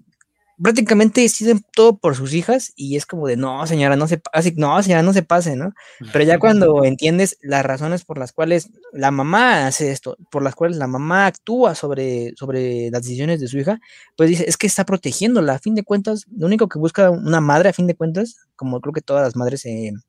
prácticamente 0.61 1.21
deciden 1.21 1.63
todo 1.73 1.97
por 1.97 2.15
sus 2.15 2.33
hijas 2.33 2.73
y 2.75 2.95
es 2.95 3.05
como 3.05 3.27
de 3.27 3.37
no, 3.37 3.65
señora, 3.67 3.95
no 3.95 4.07
se 4.07 4.17
pase, 4.17 4.53
no, 4.57 4.81
señora, 4.81 5.03
no 5.03 5.13
se 5.13 5.23
pase, 5.23 5.55
¿no? 5.55 5.73
Pero 6.11 6.25
ya 6.25 6.39
cuando 6.39 6.83
entiendes 6.83 7.37
las 7.41 7.63
razones 7.63 8.05
por 8.05 8.17
las 8.17 8.31
cuales 8.31 8.69
la 8.91 9.11
mamá 9.11 9.67
hace 9.67 9.91
esto, 9.91 10.17
por 10.31 10.41
las 10.43 10.55
cuales 10.55 10.77
la 10.77 10.87
mamá 10.87 11.27
actúa 11.27 11.75
sobre, 11.75 12.33
sobre 12.35 12.89
las 12.89 13.03
decisiones 13.03 13.39
de 13.39 13.47
su 13.47 13.59
hija, 13.59 13.79
pues 14.15 14.29
dice, 14.29 14.45
es 14.47 14.57
que 14.57 14.67
está 14.67 14.85
protegiéndola, 14.85 15.53
a 15.53 15.59
fin 15.59 15.75
de 15.75 15.83
cuentas, 15.83 16.25
lo 16.35 16.47
único 16.47 16.67
que 16.67 16.79
busca 16.79 17.11
una 17.11 17.41
madre, 17.41 17.69
a 17.69 17.73
fin 17.73 17.87
de 17.87 17.95
cuentas, 17.95 18.37
como 18.55 18.81
creo 18.81 18.93
que 18.93 19.01
todas 19.01 19.23
las 19.23 19.35
madres 19.35 19.65
en 19.65 20.01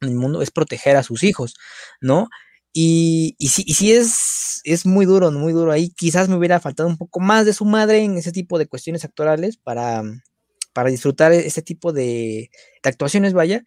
el 0.00 0.14
mundo, 0.14 0.42
es 0.42 0.50
proteger 0.50 0.96
a 0.96 1.02
sus 1.02 1.22
hijos, 1.22 1.56
¿no? 2.00 2.28
Y, 2.72 3.34
y, 3.38 3.48
sí, 3.48 3.64
y 3.66 3.74
sí 3.74 3.92
es, 3.92 4.60
es 4.64 4.86
muy 4.86 5.06
duro, 5.06 5.30
muy 5.32 5.52
duro. 5.52 5.72
Ahí 5.72 5.90
quizás 5.90 6.28
me 6.28 6.36
hubiera 6.36 6.60
faltado 6.60 6.88
un 6.88 6.96
poco 6.98 7.20
más 7.20 7.46
de 7.46 7.52
su 7.54 7.64
madre 7.64 8.00
en 8.04 8.16
ese 8.18 8.32
tipo 8.32 8.58
de 8.58 8.66
cuestiones 8.66 9.04
actorales 9.04 9.56
para, 9.56 10.02
para 10.72 10.90
disfrutar 10.90 11.32
ese 11.32 11.62
tipo 11.62 11.92
de, 11.92 12.50
de 12.82 12.90
actuaciones, 12.90 13.32
vaya 13.32 13.64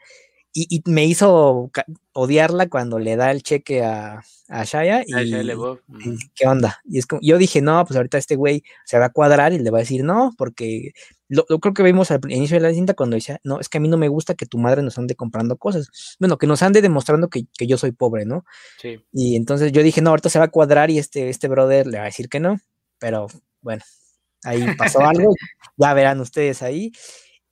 y, 0.53 0.81
me 0.85 1.05
hizo 1.05 1.71
odiarla 2.13 2.67
cuando 2.67 2.99
le 2.99 3.15
da 3.15 3.31
el 3.31 3.41
cheque 3.41 3.83
a, 3.83 4.21
a 4.49 4.63
Shaya 4.65 5.03
y, 5.05 5.13
qué 6.35 6.45
onda. 6.45 6.81
Y 6.83 6.99
es 6.99 7.05
como, 7.05 7.21
yo 7.23 7.37
dije, 7.37 7.61
no, 7.61 7.85
pues 7.85 7.95
ahorita 7.95 8.17
este 8.17 8.35
güey 8.35 8.63
se 8.85 8.99
va 8.99 9.05
a 9.05 9.11
cuadrar 9.11 9.53
y 9.53 9.59
le 9.59 9.69
va 9.69 9.77
a 9.77 9.81
decir 9.81 10.03
no, 10.03 10.33
porque 10.37 10.91
lo, 11.29 11.45
creo 11.45 11.73
que 11.73 11.83
vimos 11.83 12.11
al 12.11 12.19
inicio 12.29 12.57
de 12.57 12.67
la 12.67 12.73
cinta 12.73 12.93
cuando 12.93 13.15
decía, 13.15 13.39
no, 13.45 13.61
es 13.61 13.69
que 13.69 13.77
a 13.77 13.81
mí 13.81 13.87
no 13.87 13.97
me 13.97 14.09
gusta 14.09 14.35
que 14.35 14.45
tu 14.45 14.57
madre 14.57 14.83
nos 14.83 14.97
ande 14.97 15.15
comprando 15.15 15.55
cosas. 15.55 15.87
Bueno, 16.19 16.37
que 16.37 16.47
nos 16.47 16.61
ande 16.63 16.81
demostrando 16.81 17.29
que, 17.29 17.45
que 17.57 17.67
yo 17.67 17.77
soy 17.77 17.93
pobre, 17.93 18.25
¿no? 18.25 18.43
Sí. 18.81 18.99
Y 19.13 19.37
entonces 19.37 19.71
yo 19.71 19.83
dije, 19.83 20.01
no, 20.01 20.09
ahorita 20.09 20.29
se 20.29 20.39
va 20.39 20.45
a 20.45 20.51
cuadrar 20.51 20.91
y 20.91 20.99
este, 20.99 21.29
este 21.29 21.47
brother 21.47 21.87
le 21.87 21.97
va 21.97 22.03
a 22.03 22.07
decir 22.07 22.27
que 22.27 22.41
no, 22.41 22.59
pero 22.99 23.27
bueno, 23.61 23.83
ahí 24.43 24.65
pasó 24.77 24.99
algo, 25.07 25.33
ya 25.77 25.93
verán 25.93 26.19
ustedes 26.19 26.61
ahí. 26.61 26.91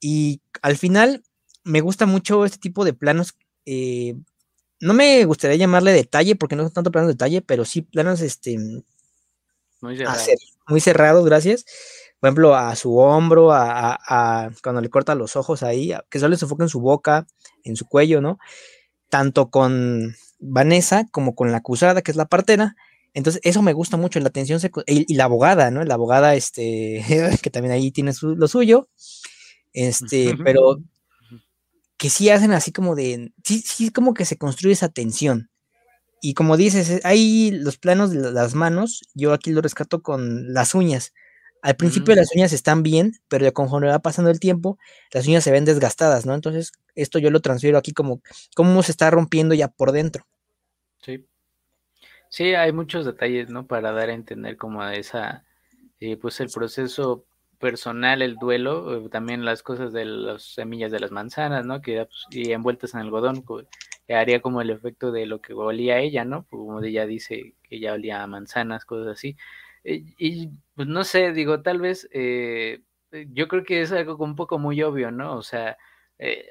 Y 0.00 0.42
al 0.60 0.76
final 0.76 1.22
me 1.64 1.80
gusta 1.80 2.06
mucho 2.06 2.44
este 2.44 2.58
tipo 2.58 2.84
de 2.84 2.92
planos. 2.92 3.36
Eh, 3.66 4.14
no 4.80 4.94
me 4.94 5.24
gustaría 5.24 5.56
llamarle 5.56 5.92
detalle, 5.92 6.36
porque 6.36 6.56
no 6.56 6.62
son 6.64 6.72
tanto 6.72 6.90
planos 6.90 7.08
de 7.08 7.14
detalle, 7.14 7.42
pero 7.42 7.64
sí 7.64 7.82
planos 7.82 8.20
este, 8.22 8.58
muy, 9.80 9.96
cerrados. 9.96 10.28
muy 10.68 10.80
cerrados, 10.80 11.24
gracias. 11.24 11.64
por 12.18 12.28
ejemplo, 12.28 12.54
a 12.54 12.74
su 12.76 12.96
hombro, 12.96 13.52
a, 13.52 14.50
cuando 14.62 14.80
le 14.80 14.88
corta 14.88 15.14
los 15.14 15.36
ojos 15.36 15.62
ahí, 15.62 15.92
que 16.08 16.18
solo 16.18 16.36
se 16.36 16.44
enfoca 16.46 16.64
en 16.64 16.68
su 16.68 16.80
boca, 16.80 17.26
en 17.62 17.76
su 17.76 17.86
cuello, 17.86 18.20
¿no? 18.20 18.38
Tanto 19.08 19.50
con 19.50 20.14
Vanessa 20.38 21.06
como 21.10 21.34
con 21.34 21.52
la 21.52 21.58
acusada, 21.58 22.02
que 22.02 22.10
es 22.10 22.16
la 22.16 22.26
partera. 22.26 22.76
Entonces, 23.12 23.40
eso 23.44 23.60
me 23.60 23.72
gusta 23.72 23.96
mucho, 23.96 24.20
la 24.20 24.28
atención 24.28 24.60
y, 24.86 25.14
la 25.14 25.24
abogada, 25.24 25.70
¿no? 25.70 25.84
La 25.84 25.94
abogada, 25.94 26.34
este, 26.34 27.04
que 27.42 27.50
también 27.50 27.72
ahí 27.72 27.90
tiene 27.90 28.12
lo 28.22 28.48
suyo, 28.48 28.88
este, 29.72 30.36
pero 30.44 30.80
que 32.00 32.08
sí 32.08 32.30
hacen 32.30 32.52
así 32.52 32.72
como 32.72 32.94
de, 32.94 33.30
sí, 33.44 33.58
sí, 33.60 33.90
como 33.90 34.14
que 34.14 34.24
se 34.24 34.38
construye 34.38 34.72
esa 34.72 34.88
tensión. 34.88 35.50
Y 36.22 36.32
como 36.32 36.56
dices, 36.56 37.04
hay 37.04 37.50
los 37.50 37.76
planos 37.76 38.10
de 38.10 38.32
las 38.32 38.54
manos, 38.54 39.02
yo 39.12 39.34
aquí 39.34 39.50
lo 39.52 39.60
rescato 39.60 40.00
con 40.02 40.54
las 40.54 40.74
uñas. 40.74 41.12
Al 41.60 41.76
principio 41.76 42.14
las 42.14 42.34
uñas 42.34 42.54
están 42.54 42.82
bien, 42.82 43.12
pero 43.28 43.52
conforme 43.52 43.88
va 43.88 43.98
pasando 43.98 44.30
el 44.30 44.40
tiempo, 44.40 44.78
las 45.12 45.26
uñas 45.26 45.44
se 45.44 45.50
ven 45.50 45.66
desgastadas, 45.66 46.24
¿no? 46.24 46.34
Entonces, 46.34 46.72
esto 46.94 47.18
yo 47.18 47.30
lo 47.30 47.40
transfiero 47.40 47.76
aquí 47.76 47.92
como 47.92 48.22
cómo 48.56 48.82
se 48.82 48.92
está 48.92 49.10
rompiendo 49.10 49.54
ya 49.54 49.68
por 49.68 49.92
dentro. 49.92 50.24
Sí. 51.02 51.26
Sí, 52.30 52.54
hay 52.54 52.72
muchos 52.72 53.04
detalles, 53.04 53.50
¿no? 53.50 53.66
Para 53.66 53.92
dar 53.92 54.08
a 54.08 54.14
entender 54.14 54.56
como 54.56 54.82
esa, 54.88 55.44
eh, 56.00 56.16
pues 56.16 56.40
el 56.40 56.48
proceso 56.48 57.26
personal, 57.60 58.22
el 58.22 58.36
duelo, 58.36 59.06
eh, 59.06 59.08
también 59.10 59.44
las 59.44 59.62
cosas 59.62 59.92
de 59.92 60.04
las 60.04 60.42
semillas 60.54 60.90
de 60.90 61.00
las 61.00 61.12
manzanas, 61.12 61.64
¿no? 61.66 61.80
Que 61.82 62.06
pues, 62.06 62.26
y 62.30 62.52
envueltas 62.52 62.94
en 62.94 63.00
algodón, 63.00 63.44
que 64.06 64.14
haría 64.14 64.40
como 64.42 64.60
el 64.62 64.70
efecto 64.70 65.12
de 65.12 65.26
lo 65.26 65.40
que 65.40 65.52
olía 65.54 65.98
ella, 66.00 66.24
¿no? 66.24 66.46
Como 66.48 66.82
ella 66.82 67.06
dice 67.06 67.54
que 67.62 67.76
ella 67.76 67.94
olía 67.94 68.22
a 68.22 68.26
manzanas, 68.26 68.84
cosas 68.84 69.08
así. 69.18 69.36
Eh, 69.84 70.04
y 70.18 70.50
pues 70.74 70.88
no 70.88 71.04
sé, 71.04 71.32
digo, 71.32 71.62
tal 71.62 71.80
vez 71.80 72.08
eh, 72.12 72.82
yo 73.32 73.48
creo 73.48 73.64
que 73.64 73.82
es 73.82 73.92
algo 73.92 74.16
un 74.24 74.36
poco 74.36 74.58
muy 74.58 74.82
obvio, 74.82 75.10
¿no? 75.12 75.36
O 75.36 75.42
sea, 75.42 75.76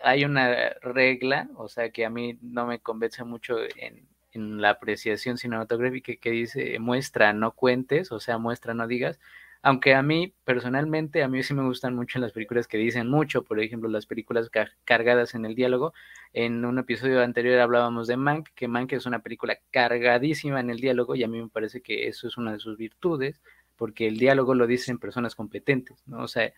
hay 0.04 0.26
una 0.26 0.72
regla, 0.82 1.48
o 1.56 1.68
sea, 1.70 1.92
que 1.92 2.06
a 2.06 2.10
mí 2.10 2.40
no 2.42 2.66
me 2.66 2.80
convence 2.80 3.24
mucho 3.24 3.58
en, 3.78 4.08
en 4.32 4.62
la 4.62 4.72
apreciación 4.72 5.38
cinematográfica 5.38 6.16
que 6.16 6.32
dice 6.32 6.80
muestra, 6.80 7.34
no 7.34 7.52
cuentes, 7.54 8.12
o 8.12 8.20
sea, 8.20 8.38
muestra, 8.38 8.74
no 8.74 8.88
digas, 8.88 9.20
aunque 9.62 9.94
a 9.94 10.02
mí, 10.02 10.34
personalmente, 10.46 11.22
a 11.22 11.28
mí 11.28 11.44
sí 11.44 11.54
me 11.54 11.64
gustan 11.64 11.96
mucho 11.96 12.20
las 12.20 12.32
películas 12.32 12.68
que 12.68 12.78
dicen 12.78 13.10
mucho, 13.10 13.44
por 13.44 13.60
ejemplo, 13.60 13.90
las 13.90 14.06
películas 14.06 14.50
cargadas 14.86 15.36
en 15.36 15.46
el 15.46 15.56
diálogo. 15.56 15.94
En 16.34 16.64
un 16.64 16.80
episodio 16.80 17.22
anterior 17.22 17.60
hablábamos 17.60 18.08
de 18.08 18.16
Mank, 18.16 18.50
que 18.56 18.70
Mank 18.70 18.94
es 18.94 19.06
una 19.06 19.20
película 19.20 19.60
cargadísima 19.72 20.62
en 20.62 20.70
el 20.70 20.80
diálogo 20.80 21.16
y 21.16 21.24
a 21.24 21.28
mí 21.28 21.42
me 21.42 21.50
parece 21.50 21.82
que 21.82 22.08
eso 22.08 22.28
es 22.28 22.38
una 22.38 22.54
de 22.54 22.60
sus 22.60 22.78
virtudes, 22.78 23.42
porque 23.76 24.08
el 24.08 24.18
diálogo 24.18 24.56
lo 24.56 24.66
dicen 24.66 24.98
personas 24.98 25.36
competentes, 25.36 26.02
¿no? 26.08 26.24
O 26.24 26.28
sea, 26.28 26.54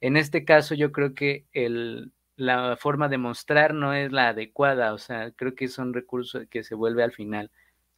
en 0.00 0.16
este 0.16 0.44
caso 0.44 0.74
yo 0.74 0.92
creo 0.92 1.14
que 1.14 1.46
el, 1.52 2.12
la 2.36 2.76
forma 2.76 3.08
de 3.08 3.18
mostrar 3.18 3.72
no 3.72 3.94
es 3.94 4.12
la 4.12 4.28
adecuada, 4.30 4.92
o 4.92 4.98
sea, 4.98 5.30
creo 5.32 5.54
que 5.54 5.66
es 5.66 5.78
un 5.78 5.94
recurso 5.94 6.40
que 6.50 6.64
se 6.64 6.74
vuelve 6.74 7.02
al 7.02 7.12
final 7.12 7.50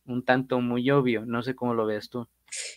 un 0.06 0.24
tanto 0.24 0.60
muy 0.60 0.90
obvio, 0.90 1.24
no 1.26 1.42
sé 1.42 1.54
cómo 1.54 1.74
lo 1.74 1.86
veas 1.86 2.08
tú. 2.08 2.28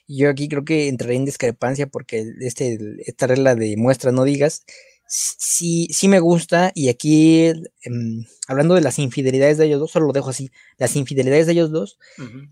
Yo 0.08 0.30
aquí 0.30 0.48
creo 0.50 0.66
que 0.66 0.88
entraré 0.88 1.16
en 1.16 1.26
discrepancia 1.26 1.88
porque 1.88 2.26
este, 2.42 2.80
esta 3.06 3.28
regla 3.28 3.56
de 3.56 3.76
muestra 3.78 4.12
no 4.12 4.24
digas, 4.24 4.64
sí, 5.08 5.88
sí 5.92 6.08
me 6.08 6.20
gusta 6.20 6.72
y 6.76 6.90
aquí 6.90 7.46
em, 7.82 8.26
hablando 8.48 8.76
de 8.76 8.82
las 8.82 9.00
infidelidades 9.00 9.58
de 9.58 9.66
ellos 9.66 9.80
dos, 9.80 9.92
solo 9.92 10.08
lo 10.08 10.14
dejo 10.14 10.30
así, 10.30 10.52
las 10.78 10.96
infidelidades 10.96 11.46
de 11.46 11.54
ellos 11.54 11.72
dos, 11.72 11.98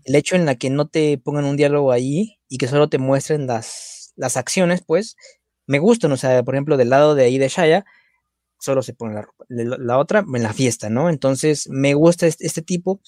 el 0.04 0.14
hecho 0.14 0.36
en 0.36 0.46
la 0.46 0.56
que 0.56 0.70
no 0.70 0.88
te 0.88 1.18
pongan 1.18 1.44
un 1.44 1.56
diálogo 1.56 1.92
ahí 1.92 2.38
y 2.48 2.58
que 2.58 2.68
solo 2.68 2.88
te 2.88 2.98
muestren 2.98 3.46
las, 3.46 4.12
las 4.16 4.36
acciones, 4.36 4.82
pues 4.86 5.16
me 5.66 5.78
gustan, 5.78 6.12
o 6.12 6.16
sea, 6.16 6.42
por 6.42 6.54
ejemplo, 6.54 6.76
del 6.76 6.90
lado 6.90 7.14
de 7.14 7.24
ahí 7.24 7.38
de 7.38 7.48
Shaya, 7.48 7.84
solo 8.58 8.82
se 8.82 8.94
pone 8.94 9.14
la 9.14 9.22
ropa, 9.22 9.44
la, 9.48 9.98
otra 9.98 10.24
en 10.34 10.42
la 10.42 10.54
fiesta, 10.54 10.88
¿no? 10.88 11.10
Entonces 11.10 11.68
me 11.68 11.94
gusta 11.94 12.26
este, 12.26 12.46
este 12.46 12.62
tipo 12.62 13.00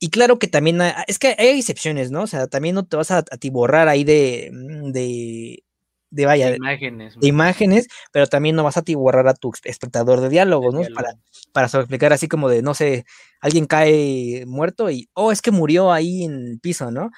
y 0.00 0.10
claro 0.10 0.38
que 0.38 0.46
también 0.48 0.80
es 1.06 1.18
que 1.18 1.34
hay 1.38 1.58
excepciones, 1.58 2.10
¿no? 2.10 2.22
O 2.22 2.26
sea, 2.26 2.46
también 2.46 2.74
no 2.74 2.86
te 2.86 2.96
vas 2.96 3.10
a 3.10 3.18
atiborrar 3.18 3.88
ahí 3.88 4.04
de, 4.04 4.50
mm, 4.52 4.92
de, 4.92 5.64
de 6.10 6.26
vaya, 6.26 6.50
de 6.50 6.56
imágenes. 6.56 7.16
De 7.20 7.26
imágenes, 7.28 7.88
pero 8.12 8.26
también 8.26 8.56
no 8.56 8.64
vas 8.64 8.76
a 8.76 8.80
atiborrar 8.80 9.26
a 9.28 9.34
tu 9.34 9.52
espectador 9.64 10.20
de 10.20 10.28
diálogos, 10.28 10.74
¿no? 10.74 10.82
Para, 10.94 11.14
para 11.52 11.66
explicar 11.66 12.12
así 12.12 12.28
como 12.28 12.48
de, 12.48 12.62
no 12.62 12.74
sé, 12.74 13.04
alguien 13.40 13.66
cae 13.66 14.44
muerto 14.46 14.90
y, 14.90 15.08
oh, 15.14 15.32
es 15.32 15.42
que 15.42 15.50
murió 15.50 15.92
ahí 15.92 16.24
en 16.24 16.46
el 16.46 16.60
piso, 16.60 16.90
¿no? 16.90 17.10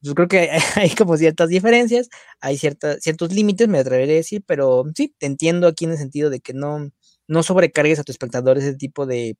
Yo 0.00 0.14
creo 0.14 0.28
que 0.28 0.50
hay, 0.76 0.90
como 0.90 1.16
ciertas 1.16 1.48
diferencias, 1.48 2.08
hay 2.40 2.56
ciertas, 2.56 2.98
ciertos 3.02 3.32
límites, 3.32 3.68
me 3.68 3.78
atreveré 3.78 4.12
a 4.12 4.16
decir, 4.16 4.42
pero 4.46 4.84
sí, 4.94 5.14
te 5.18 5.26
entiendo 5.26 5.66
aquí 5.66 5.84
en 5.86 5.92
el 5.92 5.98
sentido 5.98 6.30
de 6.30 6.40
que 6.40 6.54
no, 6.54 6.90
no 7.26 7.42
sobrecargues 7.42 7.98
a 7.98 8.04
tu 8.04 8.12
espectador 8.12 8.58
ese 8.58 8.74
tipo 8.74 9.06
de 9.06 9.36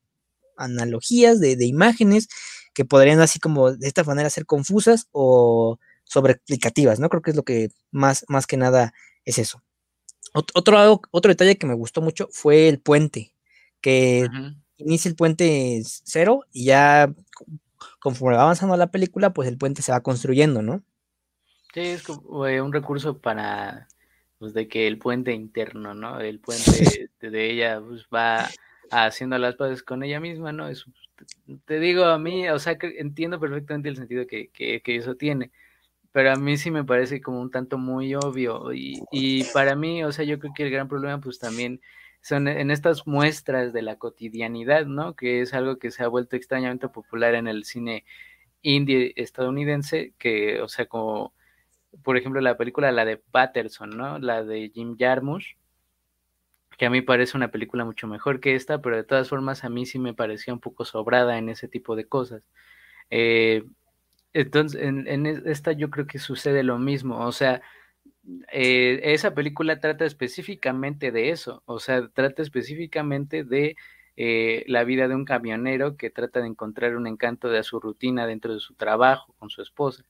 analogías, 0.57 1.39
de, 1.39 1.55
de 1.55 1.65
imágenes, 1.65 2.27
que 2.73 2.85
podrían 2.85 3.19
así 3.19 3.39
como 3.39 3.71
de 3.71 3.87
esta 3.87 4.03
manera 4.03 4.29
ser 4.29 4.45
confusas 4.45 5.07
o 5.11 5.79
sobreexplicativas, 6.03 6.99
¿no? 6.99 7.09
Creo 7.09 7.21
que 7.21 7.31
es 7.31 7.35
lo 7.35 7.43
que 7.43 7.69
más, 7.91 8.25
más 8.27 8.47
que 8.47 8.57
nada 8.57 8.93
es 9.25 9.37
eso. 9.37 9.61
Otro, 10.33 11.01
otro 11.11 11.29
detalle 11.29 11.57
que 11.57 11.67
me 11.67 11.73
gustó 11.73 12.01
mucho 12.01 12.27
fue 12.31 12.69
el 12.69 12.79
puente, 12.79 13.33
que 13.81 14.27
inicia 14.77 15.09
el 15.09 15.15
puente 15.15 15.81
cero 15.83 16.45
y 16.51 16.65
ya 16.65 17.13
conforme 17.99 18.37
va 18.37 18.43
avanzando 18.43 18.77
la 18.77 18.91
película, 18.91 19.33
pues 19.33 19.47
el 19.47 19.57
puente 19.57 19.81
se 19.81 19.91
va 19.91 20.01
construyendo, 20.01 20.61
¿no? 20.61 20.83
Sí, 21.73 21.81
es 21.81 22.03
como 22.03 22.41
un 22.41 22.73
recurso 22.73 23.19
para, 23.19 23.87
pues, 24.39 24.53
de 24.53 24.67
que 24.67 24.87
el 24.87 24.97
puente 24.97 25.33
interno, 25.33 25.93
¿no? 25.93 26.19
El 26.19 26.39
puente 26.39 27.09
de, 27.21 27.51
ella, 27.51 27.81
pues, 27.81 28.05
va 28.13 28.49
haciendo 28.91 29.37
las 29.37 29.55
paces 29.55 29.83
con 29.83 30.03
ella 30.03 30.19
misma, 30.19 30.51
¿no? 30.51 30.67
Es 30.67 30.85
te 31.65 31.79
digo, 31.79 32.05
a 32.05 32.19
mí, 32.19 32.49
o 32.49 32.59
sea, 32.59 32.77
que 32.77 32.99
entiendo 32.99 33.39
perfectamente 33.39 33.89
el 33.89 33.97
sentido 33.97 34.25
que, 34.27 34.49
que, 34.49 34.81
eso 34.95 35.15
tiene, 35.15 35.51
pero 36.11 36.31
a 36.31 36.35
mí 36.35 36.57
sí 36.57 36.71
me 36.71 36.83
parece 36.83 37.21
como 37.21 37.41
un 37.41 37.51
tanto 37.51 37.77
muy 37.77 38.15
obvio 38.15 38.73
y, 38.73 39.01
y, 39.11 39.43
para 39.53 39.75
mí, 39.75 40.03
o 40.03 40.11
sea, 40.11 40.25
yo 40.25 40.39
creo 40.39 40.53
que 40.55 40.63
el 40.63 40.71
gran 40.71 40.87
problema 40.87 41.19
pues 41.19 41.39
también 41.39 41.81
son 42.21 42.47
en 42.47 42.71
estas 42.71 43.07
muestras 43.07 43.73
de 43.73 43.81
la 43.81 43.97
cotidianidad, 43.97 44.85
¿no? 44.85 45.15
Que 45.15 45.41
es 45.41 45.53
algo 45.53 45.77
que 45.79 45.91
se 45.91 46.03
ha 46.03 46.07
vuelto 46.07 46.35
extrañamente 46.35 46.89
popular 46.89 47.35
en 47.35 47.47
el 47.47 47.65
cine 47.65 48.05
indie 48.61 49.13
estadounidense, 49.15 50.13
que, 50.17 50.61
o 50.61 50.67
sea, 50.67 50.85
como, 50.87 51.33
por 52.03 52.17
ejemplo, 52.17 52.41
la 52.41 52.57
película, 52.57 52.91
la 52.91 53.05
de 53.05 53.17
Patterson, 53.17 53.91
¿no? 53.91 54.19
La 54.19 54.43
de 54.43 54.69
Jim 54.73 54.97
Jarmusch, 54.99 55.55
que 56.79 56.85
a 56.85 56.89
mí 56.89 57.01
parece 57.01 57.37
una 57.37 57.51
película 57.51 57.85
mucho 57.85 58.07
mejor 58.07 58.39
que 58.39 58.55
esta, 58.55 58.81
pero 58.81 58.95
de 58.95 59.03
todas 59.03 59.29
formas 59.29 59.65
a 59.65 59.69
mí 59.69 59.85
sí 59.85 59.99
me 59.99 60.13
parecía 60.13 60.53
un 60.53 60.61
poco 60.61 60.85
sobrada 60.85 61.37
en 61.37 61.49
ese 61.49 61.67
tipo 61.67 61.95
de 61.97 62.05
cosas. 62.07 62.41
Eh, 63.09 63.65
entonces, 64.33 64.81
en, 64.81 65.25
esta 65.27 65.73
yo 65.73 65.89
creo 65.89 66.07
que 66.07 66.19
sucede 66.19 66.63
lo 66.63 66.79
mismo, 66.79 67.19
o 67.25 67.31
sea, 67.33 67.61
eh, 68.51 69.01
esa 69.03 69.33
película 69.35 69.79
trata 69.81 70.05
específicamente 70.05 71.11
de 71.11 71.31
eso, 71.31 71.63
o 71.65 71.79
sea, 71.79 72.07
trata 72.09 72.41
específicamente 72.43 73.43
de 73.43 73.75
eh, 74.17 74.63
la 74.67 74.83
vida 74.85 75.07
de 75.09 75.15
un 75.15 75.25
camionero 75.25 75.97
que 75.97 76.09
trata 76.09 76.41
de 76.41 76.47
encontrar 76.47 76.95
un 76.95 77.07
encanto 77.07 77.49
de 77.49 77.63
su 77.63 77.79
rutina 77.81 78.25
dentro 78.27 78.53
de 78.53 78.59
su 78.61 78.75
trabajo 78.75 79.33
con 79.39 79.49
su 79.49 79.61
esposa. 79.61 80.03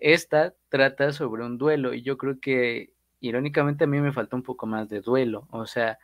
Esta 0.00 0.54
trata 0.70 1.12
sobre 1.12 1.44
un 1.44 1.58
duelo 1.58 1.94
y 1.94 2.02
yo 2.02 2.18
creo 2.18 2.40
que 2.40 2.92
irónicamente 3.20 3.84
a 3.84 3.86
mí 3.86 4.00
me 4.00 4.12
faltó 4.12 4.36
un 4.36 4.42
poco 4.42 4.66
más 4.66 4.88
de 4.88 5.00
duelo, 5.00 5.46
o 5.50 5.66
sea, 5.66 5.98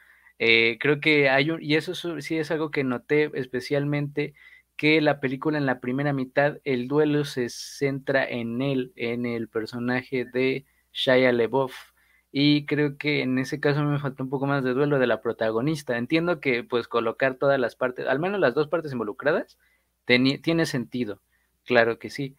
eh, 0.44 0.76
creo 0.80 0.98
que 1.00 1.30
hay 1.30 1.50
un, 1.52 1.62
y 1.62 1.76
eso 1.76 1.94
sí 1.94 2.36
es 2.36 2.50
algo 2.50 2.72
que 2.72 2.82
noté 2.82 3.30
especialmente, 3.34 4.34
que 4.76 5.00
la 5.00 5.20
película 5.20 5.56
en 5.56 5.66
la 5.66 5.78
primera 5.78 6.12
mitad, 6.12 6.58
el 6.64 6.88
duelo 6.88 7.24
se 7.24 7.48
centra 7.48 8.28
en 8.28 8.60
él, 8.60 8.92
en 8.96 9.24
el 9.24 9.48
personaje 9.48 10.24
de 10.24 10.66
Shia 10.92 11.30
LeBoff. 11.30 11.74
Y 12.32 12.66
creo 12.66 12.98
que 12.98 13.22
en 13.22 13.38
ese 13.38 13.60
caso 13.60 13.84
me 13.84 14.00
faltó 14.00 14.24
un 14.24 14.30
poco 14.30 14.46
más 14.46 14.64
de 14.64 14.72
duelo 14.74 14.98
de 14.98 15.06
la 15.06 15.20
protagonista. 15.22 15.96
Entiendo 15.96 16.40
que 16.40 16.64
pues 16.64 16.88
colocar 16.88 17.36
todas 17.36 17.60
las 17.60 17.76
partes, 17.76 18.08
al 18.08 18.18
menos 18.18 18.40
las 18.40 18.54
dos 18.54 18.66
partes 18.66 18.92
involucradas, 18.92 19.58
tiene 20.06 20.66
sentido, 20.66 21.22
claro 21.64 22.00
que 22.00 22.10
sí 22.10 22.36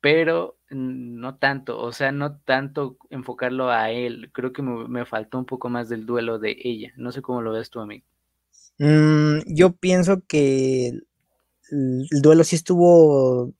pero 0.00 0.56
no 0.70 1.36
tanto, 1.36 1.80
o 1.80 1.92
sea, 1.92 2.12
no 2.12 2.38
tanto 2.38 2.96
enfocarlo 3.10 3.70
a 3.70 3.90
él, 3.90 4.30
creo 4.32 4.52
que 4.52 4.62
me, 4.62 5.04
faltó 5.04 5.38
un 5.38 5.44
poco 5.44 5.68
más 5.68 5.88
del 5.88 6.06
duelo 6.06 6.38
de 6.38 6.56
ella, 6.62 6.92
no 6.96 7.12
sé 7.12 7.22
cómo 7.22 7.42
lo 7.42 7.52
ves 7.52 7.70
tú, 7.70 7.80
amigo. 7.80 8.06
Mm, 8.78 9.40
yo 9.46 9.72
pienso 9.72 10.22
que 10.26 10.88
el, 10.88 12.22
duelo 12.22 12.44
sí 12.44 12.56
estuvo 12.56 13.52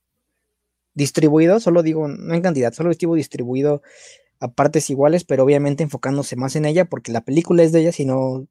distribuido, 0.93 1.59
solo 1.59 1.83
digo, 1.83 2.07
no 2.07 2.33
en 2.33 2.41
cantidad, 2.41 2.73
solo 2.73 2.91
estuvo 2.91 3.15
distribuido 3.15 3.81
a 4.39 4.51
partes 4.51 4.89
iguales, 4.89 5.23
pero 5.23 5.43
obviamente 5.43 5.83
enfocándose 5.83 6.35
más 6.35 6.55
en 6.55 6.65
ella, 6.65 6.85
porque 6.85 7.11
la 7.11 7.21
película 7.21 7.63
es 7.63 7.71
de 7.71 7.81
ella, 7.81 7.91
sino 7.91 8.47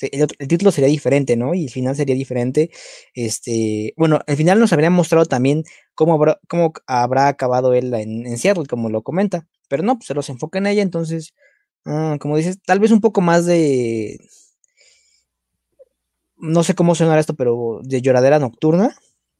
el, 0.00 0.48
título 0.48 0.70
sería 0.70 0.88
diferente, 0.88 1.36
¿no? 1.36 1.54
Y 1.54 1.64
el 1.64 1.70
final 1.70 1.96
sería 1.96 2.14
diferente. 2.14 2.70
Este, 3.14 3.94
bueno, 3.96 4.20
al 4.26 4.36
final 4.36 4.58
nos 4.58 4.72
habría 4.72 4.90
mostrado 4.90 5.26
también 5.26 5.64
cómo 5.94 6.14
habrá, 6.14 6.40
cómo 6.48 6.72
habrá 6.86 7.28
acabado 7.28 7.74
él 7.74 7.92
en, 7.94 8.26
en, 8.26 8.38
Seattle, 8.38 8.66
como 8.66 8.90
lo 8.90 9.02
comenta. 9.02 9.46
Pero 9.68 9.82
no, 9.82 9.96
pues 9.96 10.06
se 10.06 10.14
los 10.14 10.28
enfoca 10.28 10.58
en 10.58 10.66
ella, 10.66 10.82
entonces, 10.82 11.34
Ah, 11.86 12.16
como 12.18 12.36
dices, 12.36 12.60
tal 12.62 12.80
vez 12.80 12.90
un 12.90 13.00
poco 13.00 13.20
más 13.20 13.46
de. 13.46 14.18
No 16.36 16.62
sé 16.62 16.74
cómo 16.74 16.94
suena 16.94 17.18
esto, 17.18 17.34
pero 17.34 17.80
de 17.82 18.00
lloradera 18.02 18.38
nocturna. 18.38 18.96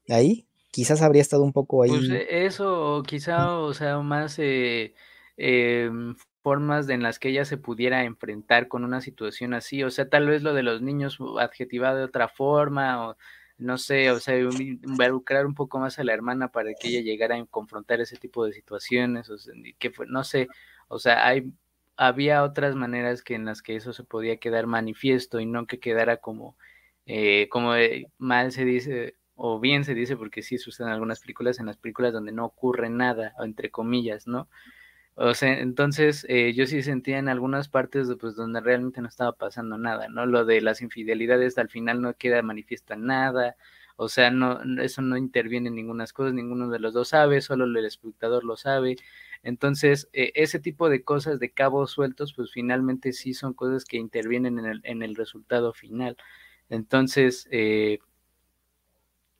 Ahí. 0.09 0.47
Quizás 0.71 1.01
habría 1.01 1.21
estado 1.21 1.43
un 1.43 1.53
poco 1.53 1.83
ahí. 1.83 1.89
Pues 1.89 2.09
eh, 2.09 2.45
eso, 2.45 3.01
quizá, 3.07 3.57
o 3.59 3.73
sea, 3.73 3.99
más 3.99 4.37
eh, 4.39 4.93
em, 5.37 6.15
formas 6.45 6.87
en 6.89 7.01
las 7.01 7.17
que 7.17 7.29
ella 7.29 7.43
se 7.43 7.57
pudiera 7.57 8.03
enfrentar 8.03 8.67
con 8.67 8.83
una 8.83 9.01
situación 9.01 9.55
así. 9.55 9.83
O 9.83 9.89
sea, 9.89 10.07
tal 10.09 10.27
vez 10.27 10.43
lo 10.43 10.53
de 10.53 10.61
los 10.61 10.83
niños 10.83 11.17
adjetivado 11.39 11.97
de 11.97 12.03
otra 12.03 12.27
forma, 12.29 13.09
o 13.09 13.17
no 13.57 13.79
sé, 13.79 14.11
o 14.11 14.19
sea, 14.19 14.37
involucrar 14.37 15.47
un 15.47 15.55
poco 15.55 15.79
más 15.79 15.97
a 15.97 16.03
la 16.03 16.13
hermana 16.13 16.49
para 16.49 16.75
que 16.79 16.89
ella 16.89 17.01
llegara 17.01 17.35
a 17.35 17.45
confrontar 17.47 17.99
ese 17.99 18.17
tipo 18.17 18.45
de 18.45 18.53
situaciones, 18.53 19.27
o 19.31 19.39
sea, 19.39 19.55
que 19.79 19.91
no 20.07 20.23
sé, 20.23 20.47
o 20.87 20.99
sea, 20.99 21.25
hay 21.25 21.51
había 21.97 22.43
otras 22.43 22.75
maneras 22.75 23.23
que 23.23 23.33
en 23.35 23.45
las 23.45 23.61
que 23.63 23.75
eso 23.75 23.91
se 23.93 24.03
podía 24.03 24.37
quedar 24.37 24.67
manifiesto 24.67 25.39
y 25.39 25.47
no 25.47 25.65
que 25.65 25.79
quedara 25.79 26.17
como, 26.17 26.57
eh, 27.07 27.47
como 27.49 27.73
mal 28.19 28.51
se 28.51 28.65
dice, 28.65 29.15
o 29.35 29.59
bien 29.59 29.83
se 29.83 29.95
dice, 29.95 30.15
porque 30.17 30.43
sí 30.43 30.59
suceden 30.59 30.91
algunas 30.91 31.21
películas, 31.21 31.59
en 31.59 31.65
las 31.67 31.77
películas 31.77 32.13
donde 32.13 32.31
no 32.33 32.45
ocurre 32.45 32.89
nada, 32.89 33.33
o 33.39 33.45
entre 33.45 33.71
comillas, 33.71 34.27
¿no? 34.27 34.47
O 35.17 35.33
sea, 35.33 35.59
entonces 35.59 36.25
eh, 36.29 36.53
yo 36.53 36.65
sí 36.67 36.81
sentía 36.83 37.17
en 37.19 37.29
algunas 37.29 37.69
partes 37.69 38.09
pues 38.19 38.35
donde 38.35 38.59
realmente 38.59 39.01
no 39.01 39.07
estaba 39.07 39.31
pasando 39.33 39.77
nada, 39.77 40.09
¿no? 40.09 40.25
Lo 40.25 40.43
de 40.45 40.59
las 40.61 40.81
infidelidades 40.81 41.57
al 41.57 41.69
final 41.69 42.01
no 42.01 42.13
queda 42.15 42.41
manifiesta 42.41 42.97
nada, 42.97 43.55
o 43.97 44.09
sea, 44.09 44.29
no, 44.29 44.59
eso 44.81 45.01
no 45.01 45.15
interviene 45.15 45.69
en 45.69 45.75
ninguna 45.75 46.05
cosa, 46.07 46.31
ninguno 46.33 46.69
de 46.69 46.79
los 46.79 46.93
dos 46.93 47.09
sabe, 47.09 47.39
solo 47.41 47.63
el 47.65 47.85
espectador 47.85 48.43
lo 48.43 48.57
sabe. 48.57 48.97
Entonces, 49.41 50.09
eh, 50.11 50.31
ese 50.35 50.59
tipo 50.59 50.89
de 50.89 51.03
cosas 51.03 51.39
de 51.39 51.51
cabos 51.51 51.91
sueltos, 51.91 52.33
pues 52.33 52.51
finalmente 52.51 53.13
sí 53.13 53.33
son 53.33 53.53
cosas 53.53 53.85
que 53.85 53.97
intervienen 53.97 54.59
en 54.59 54.65
el, 54.65 54.81
en 54.83 55.01
el 55.01 55.15
resultado 55.15 55.71
final. 55.73 56.17
Entonces, 56.69 57.47
eh, 57.51 57.99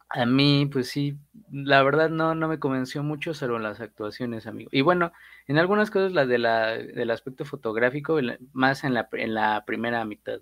a 0.10 0.26
mí, 0.26 0.70
pues 0.72 0.90
sí, 0.90 1.18
la 1.52 1.84
verdad 1.84 2.10
no, 2.10 2.36
no 2.36 2.48
me 2.48 2.60
convenció 2.60 3.04
mucho, 3.04 3.34
salvo 3.34 3.60
las 3.60 3.80
actuaciones, 3.82 4.48
amigo. 4.48 4.70
Y 4.72 4.82
bueno, 4.82 5.12
en 5.48 5.58
algunas 5.58 5.90
cosas 5.92 6.12
las 6.12 6.28
de 6.28 6.38
la, 6.38 6.78
del 6.78 7.12
aspecto 7.12 7.46
fotográfico, 7.46 8.20
más 8.54 8.84
en 8.84 8.94
la, 8.94 9.10
en 9.14 9.34
la 9.34 9.64
primera 9.66 10.06
mitad. 10.06 10.40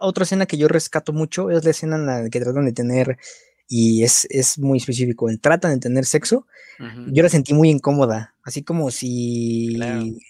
Otra 0.00 0.24
escena 0.24 0.46
que 0.46 0.56
yo 0.56 0.68
rescato 0.68 1.12
mucho 1.12 1.50
es 1.50 1.64
la 1.64 1.70
escena 1.70 1.96
en 1.96 2.06
la 2.06 2.30
que 2.30 2.40
tratan 2.40 2.64
de 2.64 2.72
tener, 2.72 3.18
y 3.68 4.02
es, 4.02 4.26
es 4.30 4.58
muy 4.58 4.78
específico, 4.78 5.28
el 5.28 5.40
tratan 5.40 5.72
de 5.72 5.78
tener 5.78 6.04
sexo. 6.04 6.46
Yo 7.08 7.24
la 7.24 7.28
sentí 7.28 7.54
muy 7.54 7.70
incómoda, 7.70 8.34
así 8.44 8.62
como 8.62 8.90
si 8.90 9.76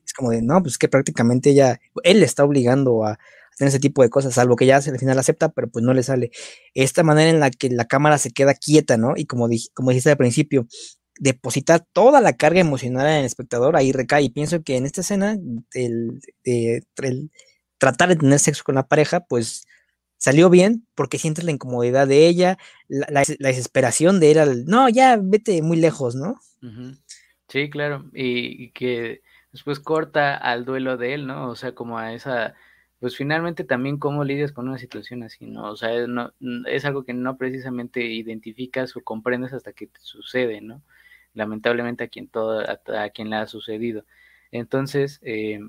es 0.04 0.12
como 0.14 0.30
de, 0.30 0.40
no, 0.40 0.62
pues 0.62 0.78
que 0.78 0.88
prácticamente 0.88 1.50
ella, 1.50 1.78
él 2.02 2.20
le 2.20 2.26
está 2.26 2.42
obligando 2.42 3.04
a, 3.04 3.18
en 3.60 3.68
ese 3.68 3.80
tipo 3.80 4.02
de 4.02 4.10
cosas, 4.10 4.34
salvo 4.34 4.56
que 4.56 4.66
ya 4.66 4.76
al 4.76 4.98
final 4.98 5.18
acepta, 5.18 5.48
pero 5.48 5.68
pues 5.68 5.84
no 5.84 5.94
le 5.94 6.02
sale. 6.02 6.30
Esta 6.74 7.02
manera 7.02 7.30
en 7.30 7.40
la 7.40 7.50
que 7.50 7.70
la 7.70 7.86
cámara 7.86 8.18
se 8.18 8.30
queda 8.30 8.54
quieta, 8.54 8.96
¿no? 8.96 9.14
Y 9.16 9.26
como, 9.26 9.48
dijiste 9.48 10.10
al 10.10 10.16
principio, 10.16 10.66
depositar 11.18 11.84
toda 11.92 12.20
la 12.20 12.34
carga 12.34 12.60
emocional 12.60 13.06
en 13.06 13.14
el 13.20 13.24
espectador, 13.24 13.76
ahí 13.76 13.92
recae. 13.92 14.22
Y 14.24 14.30
pienso 14.30 14.62
que 14.62 14.76
en 14.76 14.86
esta 14.86 15.00
escena, 15.00 15.36
el, 15.74 16.20
tratar 17.78 18.10
de 18.10 18.16
tener 18.16 18.38
sexo 18.38 18.62
con 18.64 18.76
la 18.76 18.86
pareja, 18.86 19.20
pues 19.20 19.66
salió 20.16 20.50
bien 20.50 20.86
porque 20.94 21.18
sientes 21.18 21.44
la 21.44 21.52
incomodidad 21.52 22.06
de 22.06 22.26
ella, 22.26 22.58
la, 22.88 23.22
desesperación 23.38 24.20
de 24.20 24.32
él 24.32 24.64
no, 24.66 24.88
ya 24.88 25.18
vete 25.20 25.62
muy 25.62 25.76
lejos, 25.76 26.14
¿no? 26.14 26.40
Sí, 27.48 27.70
claro, 27.70 28.10
y, 28.12 28.70
que 28.72 29.22
después 29.52 29.80
corta 29.80 30.36
al 30.36 30.64
duelo 30.64 30.96
de 30.96 31.14
él, 31.14 31.26
¿no? 31.26 31.48
O 31.50 31.56
sea, 31.56 31.74
como 31.74 31.98
a 31.98 32.12
esa 32.12 32.54
pues 33.00 33.16
finalmente 33.16 33.64
también 33.64 33.98
cómo 33.98 34.24
lidias 34.24 34.52
con 34.52 34.68
una 34.68 34.78
situación 34.78 35.22
así, 35.22 35.46
¿no? 35.46 35.70
O 35.70 35.76
sea, 35.76 36.06
no, 36.06 36.32
es 36.66 36.84
algo 36.84 37.04
que 37.04 37.14
no 37.14 37.36
precisamente 37.36 38.04
identificas 38.04 38.96
o 38.96 39.02
comprendes 39.02 39.52
hasta 39.52 39.72
que 39.72 39.86
te 39.86 40.00
sucede, 40.00 40.60
¿no? 40.60 40.82
Lamentablemente 41.34 42.04
a 42.04 42.08
quien 42.08 42.28
todo, 42.28 42.60
a, 42.60 43.10
quien 43.10 43.30
le 43.30 43.36
ha 43.36 43.46
sucedido. 43.46 44.04
Entonces, 44.50 45.20
eh, 45.22 45.60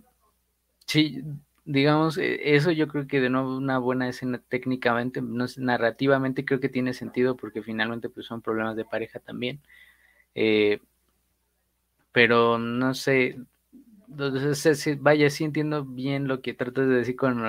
sí, 0.87 1.23
digamos, 1.65 2.17
e, 2.17 2.55
eso 2.55 2.71
yo 2.71 2.87
creo 2.87 3.07
que 3.07 3.21
de 3.21 3.29
nuevo 3.29 3.57
una 3.57 3.77
buena 3.79 4.09
escena 4.09 4.41
técnicamente, 4.49 5.21
no, 5.21 5.45
narrativamente 5.57 6.45
creo 6.45 6.59
que 6.59 6.69
tiene 6.69 6.93
sentido 6.93 7.37
porque 7.37 7.63
finalmente 7.63 8.09
pues 8.09 8.25
son 8.25 8.41
problemas 8.41 8.75
de 8.75 8.85
pareja 8.85 9.19
también. 9.19 9.61
Eh, 10.35 10.79
pero 12.11 12.57
no 12.57 12.93
sé, 12.93 13.37
entonces, 14.09 15.01
vaya, 15.01 15.29
sí 15.29 15.43
entiendo 15.43 15.85
bien 15.85 16.27
lo 16.27 16.41
que 16.41 16.53
tratas 16.53 16.87
de 16.87 16.95
decir 16.95 17.15
con 17.15 17.43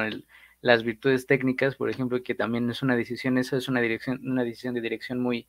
las 0.61 0.83
virtudes 0.85 1.27
técnicas, 1.27 1.77
por 1.77 1.91
ejemplo, 1.91 2.23
que 2.23 2.35
también 2.35 2.69
es 2.71 2.83
una 2.83 2.97
decisión, 2.97 3.39
eso 3.39 3.57
es 3.57 3.69
una 3.69 3.81
dirección, 3.81 4.21
una 4.29 4.45
decisión 4.45 4.75
de 4.75 4.81
dirección 4.81 5.21
muy 5.21 5.49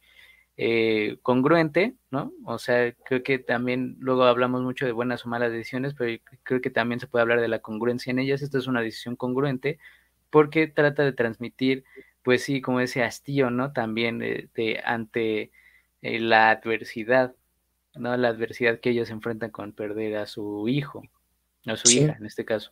eh, 0.57 1.17
congruente, 1.23 1.95
¿no? 2.11 2.33
O 2.45 2.59
sea, 2.59 2.93
creo 3.05 3.23
que 3.23 3.39
también 3.39 3.95
luego 3.99 4.23
hablamos 4.25 4.61
mucho 4.63 4.85
de 4.85 4.91
buenas 4.91 5.25
o 5.25 5.29
malas 5.29 5.51
decisiones, 5.51 5.93
pero 5.97 6.21
creo 6.43 6.61
que 6.61 6.69
también 6.69 6.99
se 6.99 7.07
puede 7.07 7.23
hablar 7.23 7.41
de 7.41 7.47
la 7.47 7.59
congruencia 7.59 8.11
en 8.11 8.19
ellas. 8.19 8.41
Esta 8.41 8.57
es 8.57 8.67
una 8.67 8.81
decisión 8.81 9.15
congruente 9.15 9.79
porque 10.29 10.67
trata 10.67 11.03
de 11.03 11.13
transmitir, 11.13 11.83
pues 12.23 12.43
sí, 12.43 12.61
como 12.61 12.79
ese 12.81 13.03
hastío, 13.03 13.49
¿no? 13.51 13.73
También 13.73 14.19
de, 14.19 14.81
ante 14.85 15.51
eh, 16.01 16.19
la 16.19 16.51
adversidad, 16.51 17.35
¿no? 17.95 18.15
La 18.17 18.29
adversidad 18.29 18.79
que 18.79 18.91
ellos 18.91 19.09
enfrentan 19.09 19.51
con 19.51 19.73
perder 19.73 20.17
a 20.17 20.25
su 20.25 20.67
hijo, 20.67 21.03
a 21.65 21.75
su 21.75 21.91
hija 21.91 22.15
en 22.19 22.25
este 22.25 22.45
caso. 22.45 22.71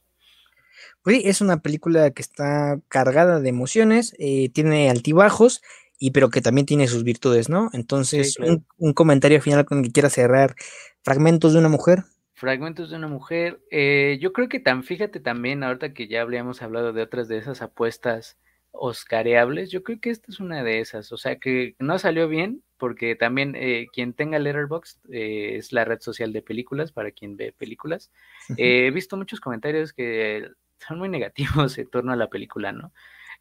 Pues 1.02 1.22
es 1.26 1.42
una 1.42 1.62
película 1.62 2.12
que 2.12 2.22
está 2.22 2.80
cargada 2.88 3.40
de 3.40 3.50
emociones, 3.50 4.16
eh, 4.18 4.50
tiene 4.50 4.90
altibajos, 4.90 5.62
y 5.98 6.12
pero 6.12 6.30
que 6.30 6.42
también 6.42 6.66
tiene 6.66 6.88
sus 6.88 7.04
virtudes, 7.04 7.50
¿no? 7.50 7.70
Entonces, 7.74 8.38
un, 8.78 8.94
comentario 8.94 9.42
final 9.42 9.66
con 9.66 9.80
el 9.80 9.86
que 9.86 9.92
quiera 9.92 10.10
cerrar. 10.10 10.56
Fragmentos 11.04 11.54
de 11.54 11.60
una 11.60 11.68
mujer. 11.68 12.06
Fragmentos 12.36 12.90
de 12.90 12.96
una 12.96 13.10
mujer. 13.10 13.60
Eh, 13.70 14.18
yo 14.22 14.32
creo 14.32 14.48
que 14.48 14.62
tan, 14.62 14.84
fíjate 14.84 15.20
también, 15.20 15.62
ahorita 15.62 15.94
que 15.94 16.08
ya 16.08 16.22
habríamos 16.22 16.62
hablado 16.62 16.94
de 16.94 17.02
otras 17.02 17.28
de 17.28 17.38
esas 17.38 17.62
apuestas 17.62 18.38
oscareables, 18.72 19.72
yo 19.72 19.84
creo 19.84 20.00
que 20.00 20.10
esta 20.10 20.32
es 20.32 20.40
una 20.40 20.64
de 20.64 20.80
esas. 20.80 21.12
O 21.12 21.18
sea 21.18 21.38
que 21.38 21.76
no 21.80 22.00
salió 22.00 22.28
bien, 22.28 22.64
porque 22.78 23.16
también 23.16 23.56
eh, 23.56 23.88
quien 23.94 24.14
tenga 24.14 24.40
Letterboxd 24.40 25.00
eh, 25.12 25.58
es 25.58 25.72
la 25.74 25.86
red 25.86 26.00
social 26.00 26.34
de 26.34 26.42
películas 26.42 26.92
para 26.92 27.12
quien 27.12 27.38
ve 27.38 27.52
películas. 27.52 28.12
Eh, 28.58 28.88
he 28.88 28.92
visto 28.92 29.16
muchos 29.16 29.40
comentarios 29.40 29.94
que 29.94 30.50
son 30.80 30.98
muy 30.98 31.08
negativos 31.08 31.78
en 31.78 31.88
torno 31.88 32.12
a 32.14 32.16
la 32.16 32.30
película, 32.30 32.72
¿no? 32.72 32.92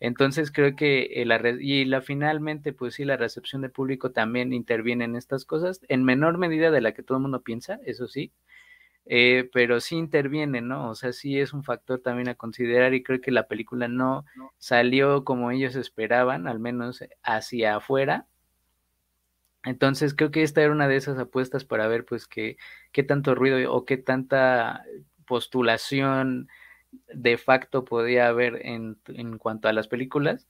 Entonces 0.01 0.53
creo 0.53 0.77
que 0.77 1.23
la 1.25 1.38
red, 1.38 1.59
y 1.61 1.87
la 1.87 2.03
finalmente, 2.03 2.75
pues 2.75 2.95
sí, 2.95 3.05
la 3.05 3.17
recepción 3.17 3.62
del 3.62 3.71
público 3.71 4.11
también 4.11 4.53
interviene 4.53 5.05
en 5.05 5.17
estas 5.17 5.47
cosas, 5.47 5.81
en 5.88 6.05
menor 6.05 6.37
medida 6.37 6.71
de 6.71 6.83
la 6.83 6.93
que 6.93 7.03
todo 7.03 7.17
el 7.19 7.23
mundo 7.23 7.41
piensa, 7.43 7.81
eso 7.85 8.07
sí, 8.07 8.33
pero 9.53 9.81
sí 9.81 9.97
interviene, 9.97 10.61
¿no? 10.61 10.90
O 10.90 10.94
sea, 10.94 11.12
sí 11.12 11.38
es 11.40 11.53
un 11.53 11.64
factor 11.64 12.01
también 12.01 12.29
a 12.29 12.35
considerar 12.35 12.94
y 12.94 13.03
creo 13.03 13.21
que 13.21 13.31
la 13.31 13.49
película 13.49 13.88
no 13.88 14.25
salió 14.59 15.25
como 15.25 15.51
ellos 15.51 15.77
esperaban, 15.77 16.47
al 16.47 16.59
menos 16.61 17.03
hacia 17.23 17.77
afuera, 17.77 18.27
entonces 19.64 20.14
creo 20.14 20.31
que 20.31 20.42
esta 20.42 20.62
era 20.62 20.73
una 20.73 20.88
de 20.88 20.97
esas 20.97 21.18
apuestas 21.18 21.64
para 21.64 21.88
ver 21.88 22.05
pues 22.05 22.27
qué, 22.27 22.57
qué 22.92 23.03
tanto 23.03 23.35
ruido 23.35 23.73
o 23.73 23.85
qué 23.85 23.97
tanta 23.97 24.85
postulación 25.27 26.49
de 27.12 27.37
facto 27.37 27.85
podía 27.85 28.29
haber 28.29 28.64
en, 28.66 28.99
en 29.09 29.38
cuanto 29.38 29.68
a 29.68 29.73
las 29.73 29.88
películas. 29.88 30.49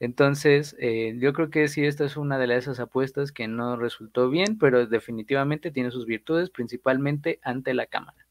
Entonces, 0.00 0.74
eh, 0.78 1.14
yo 1.20 1.34
creo 1.34 1.50
que 1.50 1.68
sí, 1.68 1.84
esta 1.84 2.06
es 2.06 2.16
una 2.16 2.38
de 2.38 2.56
esas 2.56 2.80
apuestas 2.80 3.32
que 3.32 3.46
no 3.48 3.76
resultó 3.76 4.30
bien, 4.30 4.58
pero 4.58 4.86
definitivamente 4.86 5.70
tiene 5.70 5.90
sus 5.90 6.06
virtudes, 6.06 6.48
principalmente 6.48 7.38
ante 7.42 7.74
la 7.74 7.84
cámara. 7.84 8.26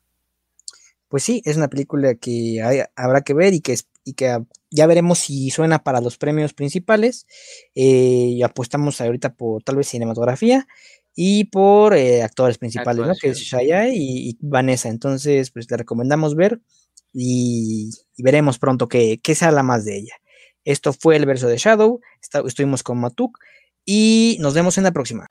Pues 1.08 1.24
sí, 1.24 1.44
es 1.46 1.58
una 1.58 1.68
película 1.68 2.16
que 2.16 2.60
habrá 2.96 3.22
que 3.22 3.36
ver 3.36 3.54
y 3.54 3.62
que, 3.62 3.76
y 4.04 4.14
que 4.14 4.40
ya 4.72 4.88
veremos 4.88 5.20
si 5.20 5.52
suena 5.52 5.80
para 5.84 6.02
los 6.02 6.18
premios 6.18 6.54
principales. 6.54 7.28
Eh, 7.76 8.32
y 8.32 8.42
apostamos 8.42 9.00
ahorita 9.00 9.36
por 9.36 9.62
tal 9.64 9.76
vez 9.76 9.88
cinematografía 9.88 10.68
y 11.16 11.46
por 11.46 11.94
eh, 11.96 12.24
actores 12.24 12.58
principales, 12.58 13.06
¿no? 13.06 13.14
Que 13.20 13.30
es 13.30 13.38
Shaya 13.38 13.90
y, 13.90 14.38
Vanessa. 14.42 14.90
Entonces, 14.90 15.52
pues 15.52 15.70
le 15.70 15.78
recomendamos 15.78 16.36
ver 16.36 16.62
y, 17.14 17.92
veremos 18.18 18.58
pronto 18.58 18.88
qué, 18.88 19.20
qué 19.22 19.36
se 19.36 19.46
habla 19.46 19.62
más 19.62 19.86
de 19.86 19.98
ella. 19.98 20.14
Esto 20.65 20.93
fue 20.93 21.15
el 21.15 21.26
verso 21.26 21.48
de 21.48 21.58
Shadow. 21.58 22.02
estuvimos 22.45 22.84
con 22.84 23.00
Matuk 23.00 23.39
y 23.86 24.38
nos 24.39 24.54
vemos 24.54 24.78
en 24.78 24.84
la 24.84 24.91
próxima. 24.91 25.28